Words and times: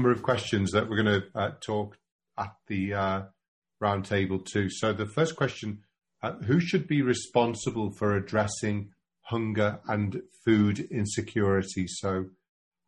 number 0.00 0.10
of 0.10 0.22
questions 0.22 0.70
that 0.70 0.88
we're 0.88 1.02
going 1.02 1.20
to 1.20 1.38
uh, 1.38 1.50
talk 1.60 1.98
at 2.38 2.54
the 2.68 2.94
uh, 2.94 3.22
roundtable 3.82 4.42
too. 4.42 4.70
So 4.70 4.94
the 4.94 5.04
first 5.04 5.36
question: 5.36 5.80
uh, 6.22 6.32
Who 6.46 6.58
should 6.58 6.88
be 6.88 7.02
responsible 7.02 7.92
for 7.92 8.16
addressing 8.16 8.92
hunger 9.20 9.80
and 9.86 10.22
food 10.42 10.80
insecurity? 10.90 11.86
So 11.86 12.30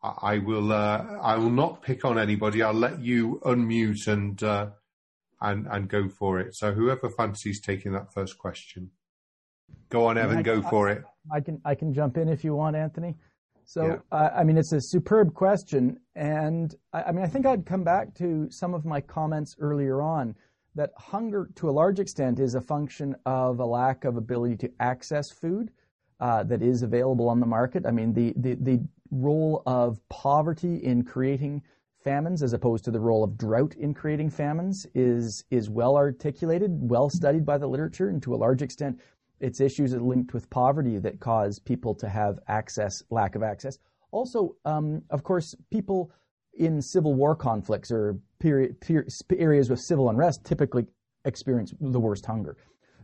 I, 0.02 0.14
I 0.22 0.38
will 0.38 0.72
uh, 0.72 1.04
I 1.20 1.36
will 1.36 1.50
not 1.50 1.82
pick 1.82 2.02
on 2.06 2.18
anybody. 2.18 2.62
I'll 2.62 2.72
let 2.72 3.00
you 3.00 3.42
unmute 3.44 4.06
and 4.06 4.42
uh, 4.42 4.70
and 5.42 5.66
and 5.70 5.88
go 5.88 6.08
for 6.08 6.40
it. 6.40 6.56
So 6.56 6.72
whoever 6.72 7.10
fancies 7.10 7.60
taking 7.60 7.92
that 7.92 8.14
first 8.14 8.38
question, 8.38 8.90
go 9.90 10.06
on, 10.06 10.16
Evan, 10.16 10.38
I, 10.38 10.42
go 10.42 10.62
for 10.62 10.88
it. 10.88 11.04
I 11.30 11.40
can 11.40 11.60
I 11.62 11.74
can 11.74 11.92
jump 11.92 12.16
in 12.16 12.30
if 12.30 12.42
you 12.42 12.54
want, 12.54 12.74
Anthony. 12.74 13.16
So, 13.64 13.86
yeah. 13.86 13.96
uh, 14.10 14.30
I 14.36 14.44
mean, 14.44 14.58
it's 14.58 14.72
a 14.72 14.80
superb 14.80 15.34
question. 15.34 15.98
And 16.14 16.74
I, 16.92 17.02
I, 17.04 17.12
mean, 17.12 17.24
I 17.24 17.28
think 17.28 17.46
I'd 17.46 17.66
come 17.66 17.84
back 17.84 18.14
to 18.14 18.48
some 18.50 18.74
of 18.74 18.84
my 18.84 19.00
comments 19.00 19.56
earlier 19.58 20.02
on 20.02 20.34
that 20.74 20.90
hunger, 20.96 21.50
to 21.56 21.68
a 21.68 21.72
large 21.72 22.00
extent, 22.00 22.40
is 22.40 22.54
a 22.54 22.60
function 22.60 23.14
of 23.26 23.60
a 23.60 23.64
lack 23.64 24.04
of 24.04 24.16
ability 24.16 24.56
to 24.56 24.70
access 24.80 25.30
food 25.30 25.70
uh, 26.20 26.42
that 26.44 26.62
is 26.62 26.82
available 26.82 27.28
on 27.28 27.40
the 27.40 27.46
market. 27.46 27.84
I 27.86 27.90
mean, 27.90 28.12
the, 28.12 28.32
the, 28.36 28.54
the 28.54 28.80
role 29.10 29.62
of 29.66 29.98
poverty 30.08 30.76
in 30.76 31.04
creating 31.04 31.62
famines 32.02 32.42
as 32.42 32.52
opposed 32.52 32.84
to 32.84 32.90
the 32.90 33.00
role 33.00 33.22
of 33.22 33.36
drought 33.36 33.74
in 33.76 33.94
creating 33.94 34.30
famines 34.30 34.86
is, 34.94 35.44
is 35.50 35.70
well 35.70 35.96
articulated, 35.96 36.70
well 36.90 37.10
studied 37.10 37.44
by 37.44 37.58
the 37.58 37.66
literature, 37.66 38.08
and 38.08 38.22
to 38.22 38.34
a 38.34 38.36
large 38.36 38.62
extent, 38.62 38.98
it's 39.42 39.60
issues 39.60 39.92
linked 39.92 40.32
with 40.32 40.48
poverty 40.48 40.98
that 40.98 41.20
cause 41.20 41.58
people 41.58 41.94
to 41.96 42.08
have 42.08 42.38
access, 42.48 43.02
lack 43.10 43.34
of 43.34 43.42
access. 43.42 43.78
Also, 44.12 44.56
um, 44.64 45.02
of 45.10 45.24
course, 45.24 45.54
people 45.70 46.12
in 46.54 46.80
civil 46.80 47.14
war 47.14 47.34
conflicts 47.34 47.90
or 47.90 48.16
period, 48.38 48.80
period, 48.80 49.10
areas 49.36 49.68
with 49.68 49.80
civil 49.80 50.08
unrest 50.08 50.44
typically 50.44 50.86
experience 51.24 51.74
the 51.80 52.00
worst 52.00 52.24
hunger. 52.24 52.56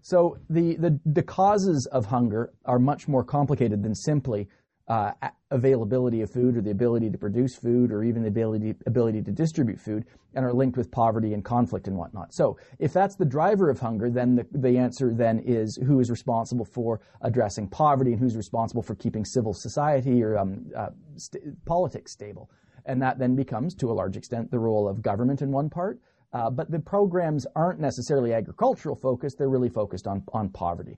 So 0.02 0.38
the, 0.48 0.76
the, 0.76 0.98
the 1.04 1.22
causes 1.22 1.86
of 1.86 2.06
hunger 2.06 2.52
are 2.64 2.78
much 2.78 3.08
more 3.08 3.24
complicated 3.24 3.82
than 3.82 3.94
simply 3.94 4.48
uh, 4.88 5.12
availability 5.50 6.22
of 6.22 6.30
food 6.30 6.56
or 6.56 6.62
the 6.62 6.70
ability 6.70 7.10
to 7.10 7.18
produce 7.18 7.54
food 7.56 7.92
or 7.92 8.02
even 8.02 8.22
the 8.22 8.28
ability, 8.28 8.74
ability 8.86 9.22
to 9.22 9.30
distribute 9.30 9.78
food 9.78 10.04
and 10.34 10.44
are 10.44 10.52
linked 10.52 10.76
with 10.78 10.90
poverty 10.90 11.34
and 11.34 11.44
conflict 11.44 11.88
and 11.88 11.96
whatnot. 11.96 12.32
So 12.32 12.58
if 12.78 12.92
that's 12.92 13.14
the 13.16 13.24
driver 13.24 13.68
of 13.68 13.78
hunger, 13.78 14.08
then 14.08 14.34
the, 14.34 14.46
the 14.52 14.78
answer 14.78 15.12
then 15.12 15.40
is 15.40 15.76
who 15.76 16.00
is 16.00 16.10
responsible 16.10 16.64
for 16.64 17.00
addressing 17.20 17.68
poverty 17.68 18.12
and 18.12 18.20
who's 18.20 18.36
responsible 18.36 18.82
for 18.82 18.94
keeping 18.94 19.24
civil 19.24 19.52
society 19.52 20.22
or 20.22 20.38
um, 20.38 20.66
uh, 20.74 20.88
st- 21.16 21.64
politics 21.66 22.12
stable. 22.12 22.50
And 22.86 23.02
that 23.02 23.18
then 23.18 23.36
becomes, 23.36 23.74
to 23.76 23.90
a 23.90 23.92
large 23.92 24.16
extent, 24.16 24.50
the 24.50 24.58
role 24.58 24.88
of 24.88 25.02
government 25.02 25.42
in 25.42 25.52
one 25.52 25.68
part. 25.68 26.00
Uh, 26.32 26.50
but 26.50 26.70
the 26.70 26.78
programs 26.78 27.46
aren't 27.56 27.80
necessarily 27.80 28.32
agricultural 28.32 28.96
focused, 28.96 29.38
they're 29.38 29.48
really 29.48 29.70
focused 29.70 30.06
on, 30.06 30.22
on 30.32 30.48
poverty 30.50 30.96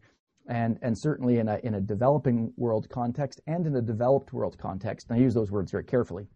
and 0.50 0.78
and 0.82 0.98
certainly 0.98 1.38
in 1.38 1.48
a 1.48 1.58
in 1.62 1.74
a 1.74 1.80
developing 1.80 2.52
world 2.56 2.88
context 2.90 3.40
and 3.46 3.66
in 3.66 3.76
a 3.76 3.80
developed 3.80 4.32
world 4.32 4.58
context. 4.58 5.06
And 5.08 5.18
I 5.18 5.22
use 5.22 5.32
those 5.32 5.50
words 5.50 5.70
very 5.70 5.84
carefully. 5.84 6.26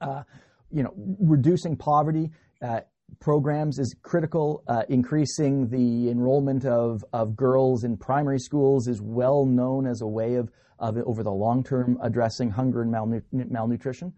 Uh, 0.00 0.22
you 0.70 0.82
know, 0.82 0.94
reducing 1.20 1.76
poverty 1.76 2.30
uh, 2.62 2.80
programs 3.20 3.78
is 3.78 3.96
critical. 4.02 4.62
Uh, 4.68 4.82
increasing 4.88 5.68
the 5.68 6.08
enrollment 6.08 6.64
of 6.64 7.04
of 7.12 7.36
girls 7.36 7.84
in 7.84 7.96
primary 7.96 8.38
schools 8.38 8.86
is 8.86 9.02
well 9.02 9.44
known 9.44 9.86
as 9.86 10.00
a 10.02 10.06
way 10.06 10.36
of 10.36 10.50
of 10.78 10.96
over 11.04 11.24
the 11.24 11.30
long 11.30 11.64
term 11.64 11.98
addressing 12.00 12.50
hunger 12.50 12.82
and 12.82 12.94
malnu- 12.94 13.50
malnutrition. 13.50 14.12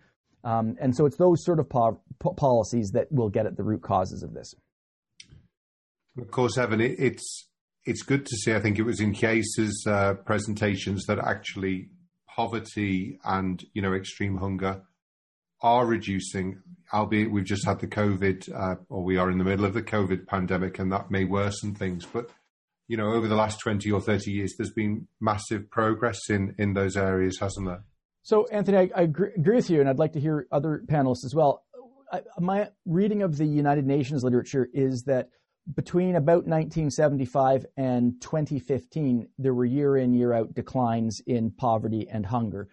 Um, 0.45 0.77
and 0.81 0.95
so 0.95 1.07
it's 1.07 1.17
those 1.17 1.45
sort 1.45 1.61
of 1.61 1.69
po- 1.69 2.01
policies 2.37 2.91
that 2.95 3.11
will 3.11 3.29
get 3.29 3.47
at 3.47 3.57
the 3.57 3.63
root 3.63 3.83
causes 3.83 4.23
of 4.23 4.33
this. 4.33 4.55
Of 6.19 6.31
course, 6.31 6.59
Evan, 6.59 6.81
it's 6.81 7.50
it's 7.85 8.03
good 8.03 8.27
to 8.27 8.37
see. 8.37 8.55
I 8.55 8.61
think 8.61 8.79
it 8.79 8.83
was 8.83 9.01
in 9.01 9.13
cases 9.13 9.85
uh, 9.89 10.15
presentations 10.15 11.05
that 11.07 11.19
actually 11.19 11.89
poverty 12.29 13.19
and 13.25 13.63
you 13.75 13.83
know 13.83 13.95
extreme 13.95 14.37
hunger 14.37 14.83
are 15.63 15.87
reducing. 15.87 16.63
Albeit 16.93 17.31
we've 17.31 17.45
just 17.45 17.65
had 17.65 17.79
the 17.79 17.87
COVID, 17.87 18.53
uh, 18.53 18.75
or 18.89 19.05
we 19.05 19.17
are 19.17 19.31
in 19.31 19.39
the 19.39 19.45
middle 19.45 19.65
of 19.65 19.75
the 19.75 19.83
COVID 19.83 20.27
pandemic, 20.27 20.79
and 20.79 20.91
that 20.91 21.11
may 21.11 21.25
worsen 21.25 21.75
things. 21.75 22.05
But 22.05 22.31
you 22.89 22.97
know, 22.97 23.13
over 23.13 23.29
the 23.29 23.37
last 23.37 23.61
twenty 23.61 23.91
or 23.91 24.01
thirty 24.01 24.33
years, 24.33 24.55
there's 24.59 24.73
been 24.73 25.07
massive 25.21 25.71
progress 25.71 26.19
in 26.29 26.55
in 26.59 26.75
those 26.75 26.97
areas, 26.97 27.39
hasn't 27.39 27.67
there? 27.67 27.85
So, 28.23 28.47
Anthony, 28.53 28.77
I, 28.77 28.91
I 28.95 29.03
agree, 29.03 29.31
agree 29.37 29.57
with 29.57 29.71
you, 29.71 29.81
and 29.81 29.89
I'd 29.89 29.99
like 29.99 30.13
to 30.13 30.21
hear 30.21 30.47
other 30.53 30.83
panelists 30.87 31.25
as 31.25 31.35
well. 31.35 31.63
I, 32.13 32.23
my 32.39 32.69
reading 32.85 33.23
of 33.23 33.39
the 33.39 33.47
United 33.47 33.87
Nations 33.87 34.25
literature 34.25 34.69
is 34.75 35.05
that 35.07 35.31
between 35.75 36.17
about 36.17 36.47
1975 36.47 37.67
and 37.77 38.21
2015, 38.21 39.29
there 39.39 39.55
were 39.55 39.65
year 39.65 39.97
in, 39.97 40.15
year 40.15 40.33
out 40.33 40.55
declines 40.55 41.21
in 41.27 41.51
poverty 41.51 42.07
and 42.11 42.27
hunger, 42.27 42.69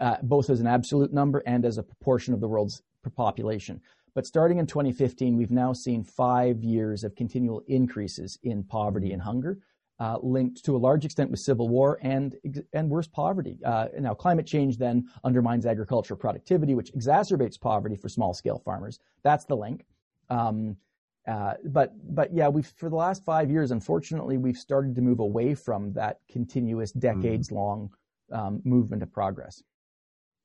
uh, 0.00 0.16
both 0.22 0.50
as 0.50 0.60
an 0.60 0.66
absolute 0.66 1.12
number 1.12 1.42
and 1.46 1.64
as 1.64 1.78
a 1.78 1.82
proportion 1.82 2.34
of 2.34 2.40
the 2.40 2.48
world's 2.48 2.82
population. 3.16 3.80
But 4.14 4.26
starting 4.26 4.58
in 4.58 4.66
2015, 4.66 5.36
we've 5.36 5.50
now 5.50 5.72
seen 5.72 6.02
five 6.02 6.62
years 6.62 7.04
of 7.04 7.14
continual 7.14 7.62
increases 7.68 8.38
in 8.42 8.64
poverty 8.64 9.12
and 9.12 9.22
hunger, 9.22 9.58
uh, 10.00 10.18
linked 10.22 10.64
to 10.64 10.76
a 10.76 10.78
large 10.78 11.04
extent 11.04 11.30
with 11.30 11.40
civil 11.40 11.68
war 11.68 11.98
and 12.02 12.36
and 12.72 12.90
worse 12.90 13.06
poverty. 13.06 13.58
Uh, 13.64 13.88
now, 13.98 14.14
climate 14.14 14.46
change 14.46 14.78
then 14.78 15.06
undermines 15.24 15.66
agricultural 15.66 16.18
productivity, 16.18 16.74
which 16.74 16.92
exacerbates 16.92 17.60
poverty 17.60 17.96
for 17.96 18.08
small 18.08 18.34
scale 18.34 18.58
farmers. 18.58 18.98
That's 19.22 19.44
the 19.44 19.56
link. 19.56 19.84
Um, 20.28 20.76
uh, 21.26 21.54
but 21.64 21.92
but 22.14 22.32
yeah, 22.32 22.48
we 22.48 22.62
for 22.62 22.88
the 22.88 22.96
last 22.96 23.24
five 23.24 23.50
years, 23.50 23.72
unfortunately, 23.72 24.36
we've 24.36 24.56
started 24.56 24.94
to 24.94 25.00
move 25.00 25.18
away 25.18 25.54
from 25.54 25.92
that 25.94 26.20
continuous, 26.30 26.92
mm. 26.92 27.00
decades 27.00 27.50
long 27.50 27.90
um, 28.32 28.60
movement 28.64 29.02
of 29.02 29.12
progress. 29.12 29.62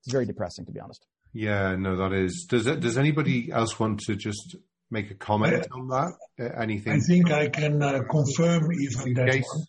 It's 0.03 0.11
very 0.11 0.25
depressing, 0.25 0.65
to 0.65 0.71
be 0.71 0.79
honest. 0.79 1.05
Yeah, 1.33 1.75
no, 1.75 1.95
that 1.97 2.13
is. 2.13 2.47
Does 2.49 2.65
it, 2.65 2.79
does 2.79 2.97
anybody 2.97 3.51
else 3.51 3.79
want 3.79 3.99
to 4.01 4.15
just 4.15 4.55
make 4.89 5.11
a 5.11 5.15
comment 5.15 5.67
I, 5.71 5.79
on 5.79 5.87
that? 5.89 6.13
Uh, 6.39 6.61
anything? 6.61 6.93
I 6.93 6.99
think 6.99 7.31
I 7.31 7.47
can 7.49 7.81
uh, 7.81 8.01
confirm 8.09 8.71
even 8.73 9.13
that 9.13 9.43
one. 9.47 9.65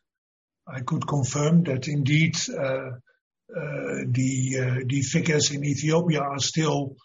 I 0.66 0.80
could 0.80 1.06
confirm 1.06 1.64
that 1.64 1.88
indeed 1.88 2.36
uh, 2.48 2.62
uh, 2.64 2.90
the 4.08 4.84
the 4.86 5.02
figures 5.02 5.50
in 5.50 5.62
Ethiopia 5.62 6.20
are 6.20 6.38
still 6.38 6.96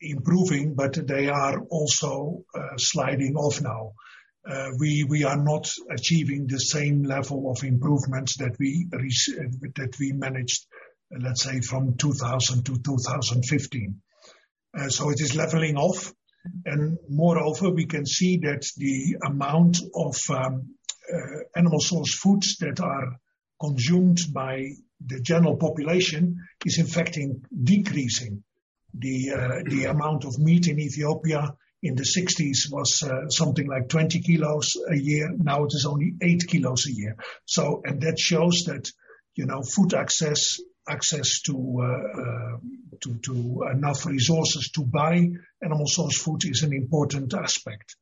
improving, 0.00 0.74
but 0.74 0.94
they 1.06 1.28
are 1.28 1.60
also 1.70 2.42
uh, 2.54 2.76
sliding 2.76 3.36
off 3.36 3.60
now. 3.60 3.92
Uh, 4.48 4.70
we 4.78 5.04
we 5.04 5.24
are 5.24 5.36
not 5.36 5.70
achieving 5.90 6.46
the 6.46 6.58
same 6.58 7.02
level 7.02 7.50
of 7.50 7.62
improvements 7.62 8.38
that 8.38 8.56
we 8.58 8.86
that 8.90 9.96
we 10.00 10.12
managed, 10.12 10.66
let's 11.18 11.42
say, 11.42 11.60
from 11.60 11.96
2000 11.98 12.64
to 12.64 12.78
2015. 12.78 14.00
Uh, 14.78 14.88
so 14.88 15.10
it 15.10 15.20
is 15.20 15.36
leveling 15.36 15.76
off, 15.76 16.12
and 16.64 16.96
moreover, 17.08 17.70
we 17.70 17.84
can 17.84 18.06
see 18.06 18.38
that 18.38 18.66
the 18.78 19.16
amount 19.26 19.78
of 19.94 20.16
um, 20.30 20.74
animal 21.54 21.80
source 21.80 22.14
foods 22.14 22.56
that 22.60 22.80
are 22.80 23.18
consumed 23.60 24.20
by 24.32 24.64
the 25.06 25.20
general 25.20 25.56
population 25.56 26.36
is 26.64 26.78
in 26.78 26.86
fact 26.86 27.18
decreasing 27.62 28.42
the 28.94 29.32
uh, 29.32 29.62
the 29.66 29.84
amount 29.84 30.24
of 30.24 30.38
meat 30.38 30.66
in 30.68 30.78
Ethiopia 30.78 31.54
in 31.82 31.94
the 31.94 32.02
60s 32.02 32.70
was 32.70 33.02
uh, 33.02 33.28
something 33.28 33.66
like 33.66 33.88
20 33.88 34.20
kilos 34.20 34.76
a 34.90 34.96
year. 34.96 35.30
Now 35.36 35.64
it 35.64 35.72
is 35.72 35.86
only 35.86 36.14
8 36.20 36.46
kilos 36.46 36.86
a 36.86 36.92
year. 36.92 37.16
So, 37.46 37.80
and 37.84 38.00
that 38.02 38.18
shows 38.18 38.64
that, 38.66 38.90
you 39.34 39.46
know, 39.46 39.62
food 39.62 39.94
access, 39.94 40.60
access 40.86 41.40
to, 41.42 41.54
uh, 41.80 42.20
uh, 42.20 42.56
to, 43.00 43.18
to 43.24 43.64
enough 43.72 44.04
resources 44.04 44.70
to 44.74 44.84
buy 44.84 45.30
animal 45.62 45.86
source 45.86 46.20
food 46.20 46.44
is 46.44 46.62
an 46.62 46.74
important 46.74 47.32
aspect. 47.32 47.96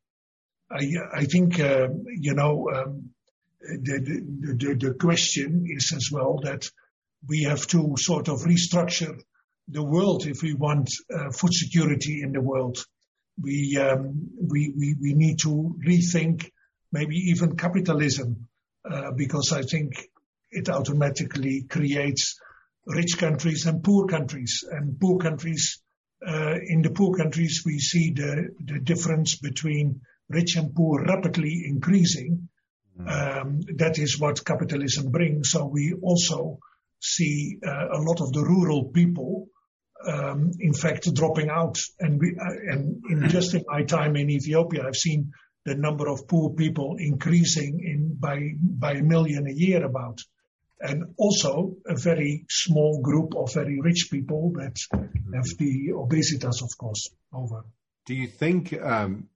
I, 0.71 0.91
I 1.15 1.25
think, 1.25 1.61
uh, 1.61 1.89
you 2.07 2.35
know, 2.35 2.69
um, 2.75 3.11
the, 3.61 4.01
the, 4.01 4.55
the, 4.55 4.75
the 4.75 4.95
question 4.95 5.67
is 5.69 5.93
as 5.95 6.11
well 6.11 6.41
that 6.43 6.69
we 7.27 7.45
have 7.45 7.67
to 7.69 7.95
sort 7.97 8.29
of 8.29 8.41
restructure 8.41 9.19
the 9.69 9.83
world 9.83 10.27
if 10.27 10.43
we 10.43 10.55
want 10.55 10.91
uh, 11.15 11.31
food 11.31 11.53
security 11.53 12.23
in 12.23 12.33
the 12.33 12.41
world. 12.41 12.79
We, 13.41 13.77
um, 13.79 14.31
we, 14.41 14.73
we, 14.77 14.97
we 15.01 15.15
need 15.15 15.39
to 15.41 15.77
rethink 15.87 16.51
maybe 16.91 17.17
even 17.31 17.57
capitalism, 17.57 18.49
uh, 18.91 19.13
because 19.13 19.53
I 19.53 19.63
think 19.63 20.09
it 20.51 20.69
automatically 20.69 21.67
creates 21.69 22.39
rich 22.87 23.19
countries 23.19 23.67
and 23.67 23.85
poor 23.85 24.07
countries. 24.07 24.65
And 24.69 24.99
poor 24.99 25.19
countries, 25.19 25.83
uh, 26.27 26.55
in 26.67 26.83
the 26.83 26.91
poor 26.91 27.15
countries, 27.15 27.63
we 27.65 27.79
see 27.79 28.13
the, 28.13 28.49
the 28.65 28.81
difference 28.81 29.37
between 29.37 30.01
rich 30.29 30.57
and 30.57 30.75
poor 30.75 31.05
rapidly 31.05 31.65
increasing. 31.67 32.49
Um, 33.07 33.61
that 33.77 33.97
is 33.99 34.19
what 34.19 34.45
capitalism 34.45 35.13
brings. 35.13 35.51
So 35.51 35.67
we 35.67 35.95
also 36.03 36.59
see 37.01 37.59
uh, 37.65 37.91
a 37.93 38.01
lot 38.01 38.21
of 38.21 38.33
the 38.33 38.43
rural 38.43 38.87
people 38.87 39.47
um, 40.07 40.53
in 40.61 40.73
fact, 40.73 41.13
dropping 41.15 41.51
out. 41.51 41.77
And, 41.99 42.21
we, 42.21 42.37
uh, 42.41 42.73
and 42.73 43.03
in 43.11 43.29
just 43.29 43.55
in 43.55 43.65
my 43.67 43.83
time 43.83 44.17
in 44.17 44.31
Ethiopia, 44.31 44.87
I've 44.87 44.97
seen 44.97 45.33
the 45.65 45.75
number 45.75 46.09
of 46.09 46.27
poor 46.29 46.51
people 46.51 46.97
increasing 46.99 47.81
in 47.85 48.17
by 48.19 48.53
by 48.61 48.93
a 48.93 49.03
million 49.03 49.47
a 49.47 49.53
year 49.53 49.85
about 49.85 50.21
and 50.81 51.15
also 51.17 51.75
a 51.87 51.97
very 51.97 52.45
small 52.49 53.01
group 53.03 53.35
of 53.37 53.53
very 53.53 53.81
rich 53.81 54.09
people 54.11 54.53
that 54.53 54.77
have 55.35 55.59
the 55.59 55.89
obesitas, 55.93 56.63
of 56.63 56.71
course, 56.79 57.11
over. 57.33 57.65
Do 58.07 58.15
you 58.15 58.29
think 58.29 58.73
um, 58.81 59.29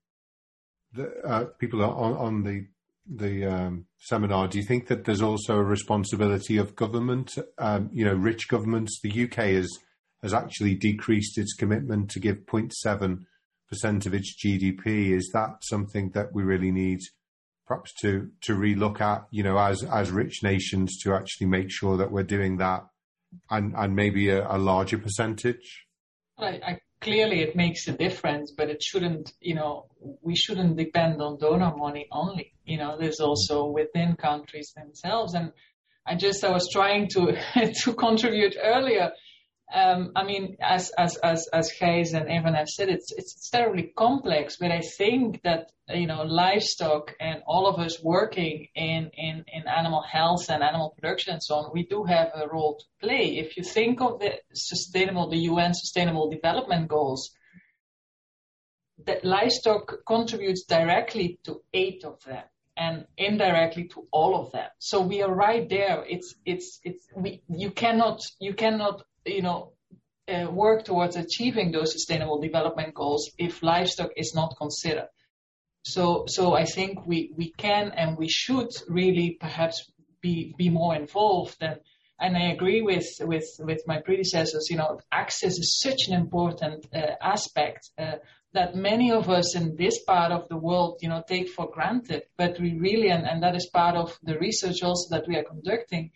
the 0.93 1.11
uh, 1.25 1.45
people 1.59 1.83
on, 1.83 2.13
on 2.13 2.43
the 2.43 2.67
the 3.05 3.45
um, 3.45 3.85
seminar? 3.97 4.47
Do 4.47 4.57
you 4.57 4.63
think 4.63 4.87
that 4.87 5.03
there's 5.03 5.21
also 5.21 5.57
a 5.57 5.63
responsibility 5.63 6.57
of 6.57 6.75
government? 6.75 7.35
Um, 7.57 7.89
you 7.91 8.05
know, 8.05 8.15
rich 8.15 8.47
governments. 8.47 8.99
The 9.03 9.25
UK 9.25 9.35
has 9.35 9.69
has 10.23 10.33
actually 10.33 10.73
decreased 10.73 11.37
its 11.37 11.53
commitment 11.53 12.09
to 12.11 12.19
give 12.19 12.45
0.7 12.45 13.25
percent 13.69 14.05
of 14.05 14.13
its 14.13 14.35
GDP. 14.35 15.11
Is 15.11 15.29
that 15.33 15.63
something 15.63 16.11
that 16.11 16.33
we 16.33 16.43
really 16.43 16.71
need? 16.71 17.01
perhaps 17.65 17.93
to 17.93 18.29
to 18.41 18.55
relook 18.55 19.01
at, 19.01 19.25
you 19.31 19.43
know, 19.43 19.57
as 19.57 19.83
as 19.83 20.11
rich 20.11 20.43
nations 20.43 20.99
to 20.99 21.13
actually 21.13 21.47
make 21.47 21.71
sure 21.71 21.97
that 21.97 22.11
we're 22.11 22.23
doing 22.23 22.57
that, 22.57 22.85
and 23.49 23.73
and 23.75 23.95
maybe 23.95 24.29
a, 24.29 24.45
a 24.49 24.57
larger 24.57 24.97
percentage. 24.97 25.85
I, 26.37 26.47
I, 26.47 26.79
clearly, 27.01 27.41
it 27.41 27.55
makes 27.55 27.87
a 27.87 27.93
difference, 27.93 28.51
but 28.55 28.69
it 28.69 28.81
shouldn't. 28.81 29.33
You 29.39 29.55
know, 29.55 29.87
we 30.21 30.35
shouldn't 30.35 30.77
depend 30.77 31.21
on 31.21 31.37
donor 31.39 31.75
money 31.75 32.07
only. 32.11 32.53
You 32.65 32.77
know, 32.77 32.97
there's 32.97 33.19
also 33.19 33.67
within 33.67 34.15
countries 34.15 34.73
themselves, 34.75 35.33
and 35.33 35.51
I 36.05 36.15
just 36.15 36.43
I 36.43 36.51
was 36.51 36.69
trying 36.71 37.09
to 37.09 37.37
to 37.83 37.93
contribute 37.93 38.55
earlier 38.61 39.11
um, 39.73 40.11
I 40.15 40.23
mean, 40.23 40.57
as 40.61 40.91
as 40.97 41.17
as 41.17 41.47
as 41.51 41.71
Gijs 41.71 42.13
and 42.13 42.29
Evan 42.29 42.53
have 42.53 42.69
said, 42.69 42.89
it's 42.89 43.11
it's 43.11 43.49
terribly 43.49 43.91
complex. 43.97 44.57
But 44.57 44.71
I 44.71 44.81
think 44.81 45.41
that 45.41 45.71
you 45.89 46.05
know, 46.05 46.23
livestock 46.23 47.15
and 47.19 47.41
all 47.47 47.67
of 47.67 47.79
us 47.79 48.01
working 48.01 48.67
in 48.75 49.09
in 49.13 49.43
in 49.47 49.67
animal 49.67 50.03
health 50.03 50.49
and 50.49 50.61
animal 50.61 50.91
production 50.91 51.33
and 51.33 51.43
so 51.43 51.55
on, 51.55 51.71
we 51.73 51.87
do 51.87 52.03
have 52.03 52.29
a 52.35 52.47
role 52.47 52.77
to 52.77 52.85
play. 53.05 53.37
If 53.37 53.57
you 53.57 53.63
think 53.63 53.99
of 53.99 54.19
the 54.19 54.33
sustainable, 54.53 55.29
the 55.29 55.43
UN 55.51 55.73
Sustainable 55.73 56.29
Development 56.29 56.87
Goals, 56.87 57.31
that 59.05 59.25
livestock 59.25 60.05
contributes 60.05 60.65
directly 60.65 61.39
to 61.45 61.61
eight 61.73 62.03
of 62.05 62.23
them 62.23 62.43
and 62.77 63.05
indirectly 63.17 63.87
to 63.89 64.07
all 64.11 64.39
of 64.39 64.51
them. 64.51 64.69
So 64.79 65.01
we 65.01 65.21
are 65.23 65.33
right 65.33 65.67
there. 65.67 66.05
It's 66.07 66.35
it's 66.45 66.79
it's 66.83 67.07
we 67.15 67.41
you 67.49 67.71
cannot 67.71 68.19
you 68.39 68.53
cannot 68.53 69.03
you 69.25 69.41
know, 69.41 69.73
uh, 70.27 70.49
work 70.49 70.85
towards 70.85 71.15
achieving 71.15 71.71
those 71.71 71.91
sustainable 71.91 72.39
development 72.39 72.93
goals 72.93 73.29
if 73.37 73.61
livestock 73.61 74.11
is 74.15 74.33
not 74.33 74.55
considered. 74.57 75.09
So, 75.83 76.25
so 76.27 76.53
I 76.53 76.65
think 76.65 77.05
we, 77.05 77.33
we 77.35 77.51
can 77.57 77.91
and 77.91 78.17
we 78.17 78.29
should 78.29 78.69
really 78.87 79.37
perhaps 79.39 79.91
be, 80.21 80.55
be 80.57 80.69
more 80.69 80.95
involved 80.95 81.57
and, 81.59 81.79
and 82.19 82.37
I 82.37 82.51
agree 82.51 82.81
with, 82.81 83.05
with, 83.19 83.45
with 83.59 83.81
my 83.85 83.99
predecessors, 83.99 84.67
you 84.69 84.77
know, 84.77 84.99
access 85.11 85.57
is 85.57 85.79
such 85.81 86.07
an 86.07 86.13
important 86.13 86.87
uh, 86.95 87.15
aspect 87.21 87.89
uh, 87.97 88.13
that 88.53 88.75
many 88.75 89.11
of 89.11 89.29
us 89.29 89.57
in 89.57 89.75
this 89.75 90.01
part 90.03 90.31
of 90.31 90.47
the 90.47 90.55
world, 90.55 90.99
you 91.01 91.09
know, 91.09 91.23
take 91.27 91.49
for 91.49 91.69
granted. 91.69 92.23
But 92.37 92.59
we 92.61 92.77
really, 92.77 93.09
and, 93.09 93.25
and 93.25 93.43
that 93.43 93.55
is 93.55 93.69
part 93.73 93.95
of 93.95 94.17
the 94.23 94.37
research 94.37 94.83
also 94.83 95.13
that 95.15 95.27
we 95.27 95.35
are 95.35 95.43
conducting, 95.43 96.11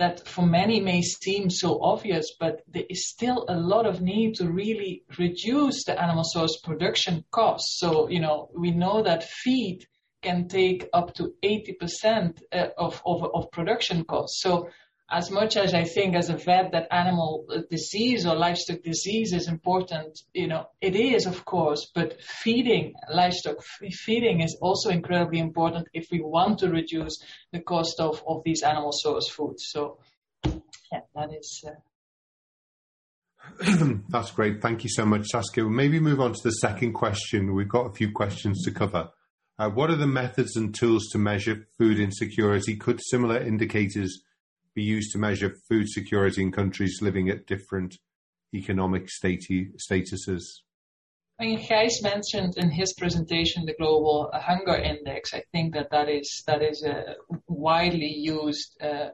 that 0.00 0.26
for 0.26 0.46
many 0.46 0.80
may 0.80 1.02
seem 1.02 1.50
so 1.50 1.78
obvious, 1.82 2.34
but 2.40 2.62
there 2.66 2.86
is 2.88 3.10
still 3.10 3.44
a 3.48 3.54
lot 3.54 3.84
of 3.84 4.00
need 4.00 4.34
to 4.36 4.50
really 4.50 5.04
reduce 5.18 5.84
the 5.84 6.00
animal 6.02 6.24
source 6.24 6.58
production 6.64 7.22
costs. 7.30 7.78
So, 7.78 8.08
you 8.08 8.18
know, 8.18 8.48
we 8.56 8.70
know 8.70 9.02
that 9.02 9.22
feed 9.22 9.86
can 10.22 10.48
take 10.48 10.88
up 10.94 11.12
to 11.16 11.34
80% 11.44 12.40
uh, 12.50 12.68
of, 12.78 13.02
of, 13.04 13.30
of 13.34 13.50
production 13.50 14.04
costs. 14.04 14.40
So 14.42 14.70
as 15.10 15.30
much 15.30 15.56
as 15.56 15.74
I 15.74 15.84
think 15.84 16.14
as 16.14 16.30
a 16.30 16.36
vet 16.36 16.70
that 16.72 16.86
animal 16.92 17.46
disease 17.68 18.26
or 18.26 18.36
livestock 18.36 18.82
disease 18.82 19.32
is 19.32 19.48
important, 19.48 20.20
you 20.32 20.46
know, 20.46 20.66
it 20.80 20.94
is 20.94 21.26
of 21.26 21.44
course, 21.44 21.90
but 21.94 22.22
feeding, 22.22 22.94
livestock 23.12 23.56
feeding 23.62 24.40
is 24.40 24.56
also 24.60 24.90
incredibly 24.90 25.40
important 25.40 25.88
if 25.92 26.06
we 26.12 26.20
want 26.20 26.60
to 26.60 26.70
reduce 26.70 27.22
the 27.52 27.60
cost 27.60 27.98
of, 27.98 28.22
of 28.26 28.42
these 28.44 28.62
animal 28.62 28.92
source 28.92 29.28
foods. 29.28 29.64
So 29.68 29.98
yeah, 30.44 31.00
that 31.14 31.30
is. 31.36 31.64
Uh... 31.66 31.72
That's 34.08 34.30
great. 34.30 34.62
Thank 34.62 34.84
you 34.84 34.90
so 34.90 35.04
much, 35.04 35.26
Saskia. 35.26 35.64
We'll 35.64 35.72
maybe 35.72 35.98
move 35.98 36.20
on 36.20 36.34
to 36.34 36.40
the 36.42 36.50
second 36.50 36.92
question. 36.92 37.54
We've 37.54 37.68
got 37.68 37.86
a 37.86 37.92
few 37.92 38.12
questions 38.12 38.62
to 38.64 38.70
cover. 38.70 39.10
Uh, 39.58 39.68
what 39.70 39.90
are 39.90 39.96
the 39.96 40.06
methods 40.06 40.56
and 40.56 40.74
tools 40.74 41.08
to 41.12 41.18
measure 41.18 41.66
food 41.78 41.98
insecurity? 41.98 42.76
Could 42.76 43.00
similar 43.02 43.38
indicators 43.38 44.22
be 44.80 44.84
used 44.84 45.12
to 45.12 45.18
measure 45.18 45.54
food 45.68 45.86
security 45.88 46.40
in 46.42 46.50
countries 46.50 47.02
living 47.02 47.28
at 47.28 47.46
different 47.46 47.98
economic 48.54 49.08
statuses? 49.08 50.44
I 51.38 51.44
mean, 51.44 51.58
Gijs 51.58 52.02
mentioned 52.02 52.54
in 52.56 52.70
his 52.70 52.94
presentation 52.94 53.66
the 53.66 53.80
global 53.82 54.30
hunger 54.32 54.76
index. 54.92 55.34
I 55.34 55.42
think 55.52 55.74
that 55.74 55.90
that 55.90 56.08
is 56.08 56.42
that 56.46 56.62
is 56.62 56.82
a 56.82 57.16
widely 57.46 58.12
used 58.36 58.70
uh, 58.82 59.10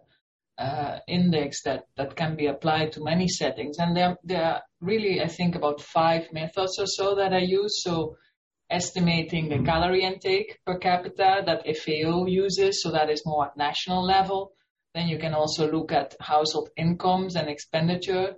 uh, 0.66 0.98
index 1.08 1.62
that 1.62 1.82
that 1.96 2.16
can 2.20 2.36
be 2.36 2.46
applied 2.46 2.92
to 2.92 3.08
many 3.12 3.28
settings, 3.28 3.78
and 3.78 3.96
there 3.96 4.16
there 4.22 4.44
are 4.52 4.62
really 4.80 5.14
I 5.26 5.28
think 5.38 5.56
about 5.56 5.80
five 5.80 6.24
methods 6.32 6.74
or 6.78 6.88
so 6.98 7.16
that 7.16 7.32
I 7.32 7.42
use. 7.60 7.82
So 7.86 8.16
estimating 8.68 9.48
the 9.48 9.62
calorie 9.70 10.06
intake 10.10 10.58
per 10.66 10.78
capita 10.78 11.30
that 11.46 11.66
FAO 11.80 12.26
uses, 12.26 12.82
so 12.82 12.90
that 12.90 13.10
is 13.10 13.30
more 13.30 13.46
at 13.46 13.56
national 13.56 14.02
level. 14.16 14.40
Then 14.96 15.08
you 15.08 15.18
can 15.18 15.34
also 15.34 15.70
look 15.70 15.92
at 15.92 16.16
household 16.20 16.70
incomes 16.74 17.36
and 17.36 17.50
expenditure. 17.50 18.36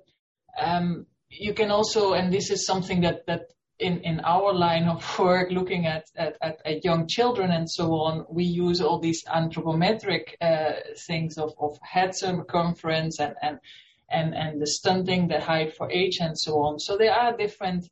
Um, 0.60 1.06
you 1.28 1.54
can 1.54 1.70
also, 1.70 2.14
and 2.14 2.32
this 2.32 2.50
is 2.50 2.66
something 2.66 3.02
that, 3.02 3.26
that 3.28 3.52
in, 3.78 4.00
in 4.00 4.18
our 4.24 4.52
line 4.52 4.88
of 4.88 5.18
work, 5.20 5.52
looking 5.52 5.86
at, 5.86 6.06
at, 6.16 6.36
at, 6.42 6.84
young 6.84 7.06
children 7.06 7.52
and 7.52 7.70
so 7.70 7.92
on, 7.92 8.26
we 8.28 8.42
use 8.42 8.80
all 8.80 8.98
these 8.98 9.22
anthropometric 9.26 10.34
uh, 10.40 10.80
things 11.06 11.38
of, 11.38 11.54
of 11.60 11.78
head 11.80 12.16
circumference 12.16 13.20
and, 13.20 13.36
and, 13.40 13.60
and, 14.10 14.34
and 14.34 14.60
the 14.60 14.66
stunting, 14.66 15.28
the 15.28 15.40
height 15.40 15.76
for 15.76 15.88
age 15.92 16.18
and 16.20 16.36
so 16.36 16.54
on. 16.64 16.80
So 16.80 16.96
there 16.96 17.14
are 17.14 17.36
different 17.36 17.88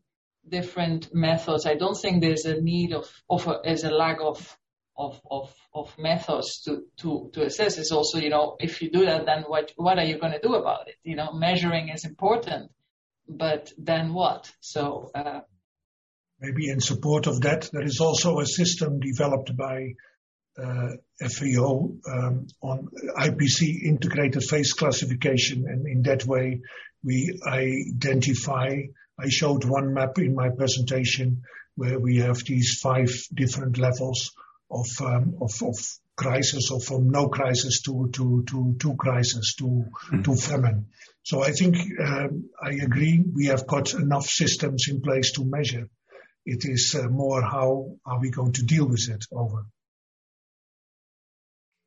different 0.49 1.13
methods. 1.13 1.67
I 1.67 1.75
don't 1.75 1.97
think 1.97 2.21
there's 2.21 2.45
a 2.45 2.61
need 2.61 2.93
of, 2.93 3.13
of 3.29 3.49
a, 3.49 3.61
there's 3.65 3.83
a 3.83 3.91
lack 3.91 4.19
of 4.21 4.57
of, 4.99 5.21
of, 5.31 5.55
of 5.75 5.93
methods 5.99 6.63
to, 6.63 6.85
to, 6.99 7.31
to 7.35 7.45
assess 7.45 7.79
is 7.79 7.93
also, 7.93 8.19
you 8.19 8.31
know, 8.31 8.57
if 8.59 8.81
you 8.81 8.91
do 8.91 9.05
that, 9.05 9.27
then 9.27 9.45
what, 9.47 9.73
what 9.77 9.99
are 9.99 10.05
you 10.05 10.19
going 10.19 10.33
to 10.33 10.41
do 10.41 10.55
about 10.55 10.89
it? 10.89 10.97
You 11.03 11.17
know, 11.17 11.33
measuring 11.33 11.89
is 11.89 12.05
important, 12.05 12.71
but 13.29 13.73
then 13.79 14.15
what? 14.15 14.51
So, 14.61 15.11
uh, 15.15 15.41
maybe 16.41 16.69
in 16.71 16.81
support 16.81 17.27
of 17.27 17.41
that, 17.43 17.69
there 17.73 17.85
is 17.85 18.01
also 18.01 18.39
a 18.39 18.47
system 18.47 19.01
developed 19.01 19.57
by 19.57 19.95
uh, 20.59 20.93
FAO 21.21 21.91
um, 22.11 22.47
on 22.63 22.89
IPC 23.19 23.83
integrated 23.85 24.43
phase 24.43 24.73
classification, 24.73 25.67
and 25.69 25.87
in 25.87 26.03
that 26.03 26.25
way 26.25 26.61
we 27.05 27.39
identify. 27.47 28.77
I 29.19 29.29
showed 29.29 29.65
one 29.65 29.95
map 29.95 30.19
in 30.19 30.35
my 30.35 30.51
presentation 30.51 31.43
where 31.75 31.99
we 31.99 32.19
have 32.19 32.39
these 32.45 32.79
five 32.83 33.11
different 33.33 33.79
levels 33.79 34.33
of, 34.71 34.87
um, 35.01 35.35
of, 35.41 35.51
of 35.63 35.77
crisis 36.17 36.71
or 36.71 36.81
from 36.81 37.11
no 37.11 37.29
crisis 37.29 37.83
to, 37.83 38.09
to, 38.13 38.45
to, 38.49 38.77
to 38.79 38.97
crisis 38.97 39.55
to, 39.57 39.65
mm-hmm. 39.65 40.23
to 40.23 40.35
famine. 40.35 40.87
So 41.23 41.43
I 41.43 41.51
think 41.51 41.77
um, 42.01 42.51
I 42.63 42.71
agree 42.71 43.23
we 43.35 43.47
have 43.47 43.67
got 43.67 43.95
enough 43.95 44.27
systems 44.27 44.87
in 44.89 45.01
place 45.01 45.33
to 45.33 45.45
measure. 45.45 45.89
It 46.45 46.65
is 46.65 46.97
uh, 46.99 47.09
more 47.09 47.43
how 47.43 47.97
are 48.05 48.21
we 48.21 48.31
going 48.31 48.53
to 48.53 48.63
deal 48.63 48.87
with 48.87 49.09
it 49.11 49.25
over. 49.33 49.67